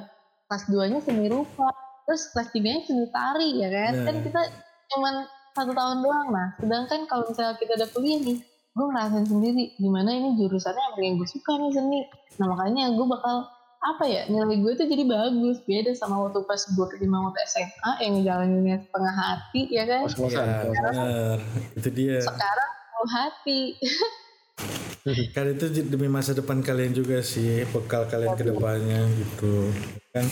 kelas 0.50 0.64
duanya 0.66 0.98
seni 0.98 1.30
rupa 1.30 1.70
terus 2.10 2.34
kelas 2.34 2.50
tiganya 2.50 2.82
seni 2.82 3.06
tari 3.14 3.62
ya 3.62 3.68
kan? 3.70 3.92
Yeah. 3.94 4.06
kan 4.10 4.16
kita 4.26 4.42
cuman 4.90 5.14
satu 5.54 5.70
tahun 5.70 6.02
doang 6.02 6.28
nah 6.34 6.48
sedangkan 6.58 7.06
kalau 7.06 7.30
misalnya 7.30 7.54
kita 7.58 7.78
udah 7.78 7.88
kuliah 7.94 8.18
nih 8.22 8.38
gue 8.78 8.86
ngerasain 8.94 9.26
sendiri 9.26 9.74
gimana 9.74 10.10
ini 10.14 10.38
jurusannya 10.38 11.02
yang 11.02 11.18
gue 11.18 11.28
suka 11.30 11.58
nih 11.58 11.70
seni. 11.74 12.00
Nah 12.38 12.46
makanya 12.54 12.94
gue 12.94 13.06
bakal 13.06 13.50
apa 13.78 14.04
ya 14.10 14.26
nilai 14.26 14.58
gue 14.58 14.72
tuh 14.74 14.86
jadi 14.90 15.04
bagus. 15.06 15.62
Beda 15.62 15.94
sama 15.94 16.18
waktu 16.26 16.42
pas 16.44 16.58
gue 16.58 16.86
keterima 16.90 17.22
waktu 17.30 17.40
SMA 17.46 17.92
yang 18.02 18.14
jalaninnya 18.26 18.76
setengah 18.82 19.14
hati 19.14 19.62
ya 19.70 19.84
kan? 19.86 20.02
Ya, 20.10 20.44
benar 20.66 21.38
itu 21.78 21.88
dia. 21.94 22.18
sekarang 22.22 22.70
full 22.94 23.08
hati. 23.10 23.60
Kan 25.32 25.56
itu 25.56 25.88
demi 25.88 26.04
masa 26.04 26.36
depan 26.36 26.60
kalian 26.60 26.92
juga 26.92 27.24
sih 27.24 27.64
bekal 27.72 28.04
kalian 28.10 28.36
ke 28.36 28.44
depannya 28.44 29.08
gitu 29.16 29.72
kan? 30.12 30.26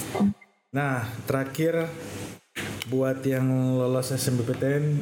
Nah 0.69 1.01
terakhir 1.25 1.89
buat 2.93 3.25
yang 3.25 3.49
lolos 3.81 4.13
SNMPTN 4.13 5.01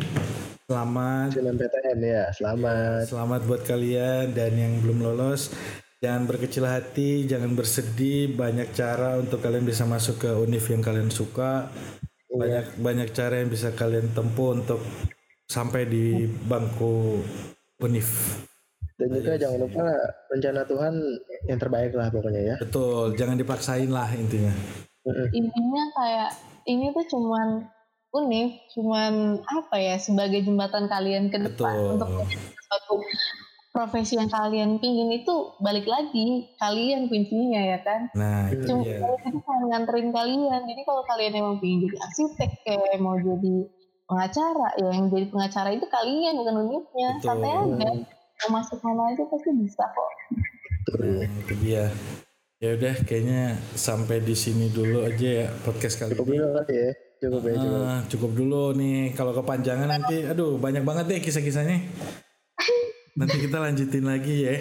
selamat. 0.70 1.34
SNMPTN 1.34 1.98
ya 2.06 2.24
selamat. 2.30 3.10
Selamat 3.10 3.40
buat 3.50 3.66
kalian 3.66 4.30
dan 4.30 4.54
yang 4.54 4.78
belum 4.78 5.02
lolos 5.10 5.50
Jangan 6.04 6.28
berkecil 6.28 6.68
hati, 6.68 7.24
jangan 7.24 7.56
bersedih. 7.56 8.36
Banyak 8.36 8.76
cara 8.76 9.16
untuk 9.16 9.40
kalian 9.40 9.64
bisa 9.64 9.88
masuk 9.88 10.20
ke 10.20 10.30
univ 10.36 10.60
yang 10.68 10.84
kalian 10.84 11.08
suka. 11.08 11.72
Iya. 12.28 12.36
Banyak 12.36 12.64
yeah. 12.76 12.80
banyak 12.84 13.08
cara 13.16 13.40
yang 13.40 13.48
bisa 13.48 13.72
kalian 13.72 14.12
tempuh 14.12 14.52
untuk 14.52 14.84
sampai 15.48 15.88
di 15.88 16.28
bangku 16.28 17.24
univ. 17.80 18.08
Dan 19.00 19.16
juga 19.16 19.40
jangan 19.40 19.58
lupa 19.64 19.84
rencana 20.28 20.60
Tuhan 20.68 20.94
yang 21.48 21.58
terbaik 21.58 21.96
lah 21.96 22.12
pokoknya 22.12 22.42
ya. 22.52 22.56
Betul, 22.60 23.16
jangan 23.16 23.40
dipaksain 23.40 23.88
lah 23.88 24.06
intinya. 24.12 24.52
Intinya 25.32 25.84
kayak 25.96 26.30
ini 26.68 26.92
tuh 26.92 27.08
cuman 27.16 27.64
univ, 28.12 28.60
cuman 28.76 29.40
apa 29.42 29.76
ya 29.80 29.96
sebagai 29.96 30.44
jembatan 30.44 30.86
kalian 30.86 31.32
ke 31.32 31.42
depan 31.42 31.74
Betul. 31.74 31.92
untuk 31.96 32.08
suatu 32.28 32.94
profesi 33.74 34.14
yang 34.14 34.30
kalian 34.30 34.78
pingin 34.78 35.10
itu 35.10 35.58
balik 35.58 35.82
lagi 35.90 36.46
kalian 36.62 37.10
kuncinya 37.10 37.74
ya 37.74 37.78
kan 37.82 38.06
nah 38.14 38.46
itu 38.54 38.70
cuma 38.70 38.86
iya. 38.86 39.02
itu 39.02 39.38
kan 39.42 39.60
nganterin 39.66 40.14
kalian 40.14 40.60
jadi 40.62 40.82
kalau 40.86 41.02
kalian 41.10 41.34
emang 41.34 41.58
pingin 41.58 41.90
jadi 41.90 41.96
arsitek 42.06 42.50
kayak 42.62 43.02
mau 43.02 43.18
jadi 43.18 43.56
pengacara 44.06 44.68
ya 44.78 44.88
yang 44.94 45.10
jadi 45.10 45.26
pengacara 45.26 45.68
itu 45.74 45.86
kalian 45.90 46.34
bukan 46.38 46.56
unitnya 46.62 47.10
santai 47.18 47.50
aja 47.50 47.90
mau 48.46 48.62
masuk 48.62 48.78
mana 48.86 49.10
aja 49.10 49.26
pasti 49.26 49.50
bisa 49.58 49.84
kok 49.90 50.10
nah, 51.02 51.26
itu 51.26 51.54
dia 51.58 51.90
Ya 52.62 52.72
udah 52.80 52.96
kayaknya 53.04 53.60
sampai 53.76 54.24
di 54.24 54.32
sini 54.32 54.72
dulu 54.72 55.04
aja 55.04 55.44
ya 55.44 55.46
podcast 55.68 56.00
kali 56.00 56.16
cukup 56.16 56.32
ini. 56.32 56.38
Dulu 56.40 56.60
ya. 56.72 56.90
Cukup 57.20 57.42
ya, 57.44 57.54
cukup. 57.60 57.76
Uh, 57.76 58.00
cukup 58.08 58.30
dulu 58.32 58.62
nih. 58.72 59.00
Kalau 59.12 59.32
kepanjangan 59.36 59.84
nanti 59.84 60.24
aduh 60.24 60.56
banyak 60.56 60.80
banget 60.80 61.04
deh 61.12 61.20
kisah-kisahnya. 61.20 61.84
Nanti 63.14 63.36
kita 63.46 63.62
lanjutin 63.62 64.04
lagi 64.04 64.34
ya. 64.42 64.58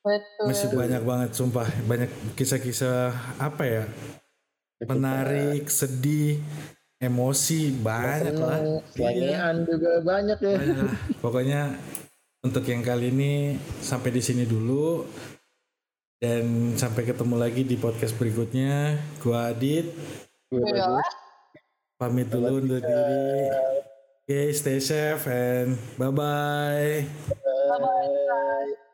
Betul. 0.00 0.44
Masih 0.50 0.68
banyak 0.74 1.02
banget 1.06 1.30
sumpah, 1.36 1.68
banyak 1.86 2.10
kisah-kisah 2.34 3.14
apa 3.38 3.62
ya? 3.62 3.84
Menarik, 4.80 5.68
sedih, 5.68 6.40
emosi 6.98 7.70
banyak 7.78 8.34
lah. 8.34 8.60
Selangean 8.96 9.54
iya. 9.62 9.68
juga 9.68 9.90
banyak 10.02 10.38
ya. 10.40 10.56
Banyak 10.56 10.78
lah. 10.82 10.96
Pokoknya 11.20 11.60
untuk 12.40 12.64
yang 12.64 12.80
kali 12.80 13.12
ini 13.12 13.60
sampai 13.84 14.10
di 14.10 14.22
sini 14.24 14.48
dulu 14.48 15.04
dan 16.18 16.74
sampai 16.74 17.04
ketemu 17.06 17.36
lagi 17.36 17.62
di 17.62 17.76
podcast 17.76 18.16
berikutnya. 18.16 18.98
Gua 19.20 19.52
Adit. 19.52 19.94
Gua 20.48 21.04
Pamit 22.00 22.32
dulu 22.32 22.64
undur 22.64 22.80
diri. 22.80 23.44
Oke, 24.24 24.24
okay, 24.24 24.46
stay 24.56 24.80
safe 24.80 25.28
and 25.28 25.76
bye-bye. 26.00 27.44
Bye-bye. 27.70 28.89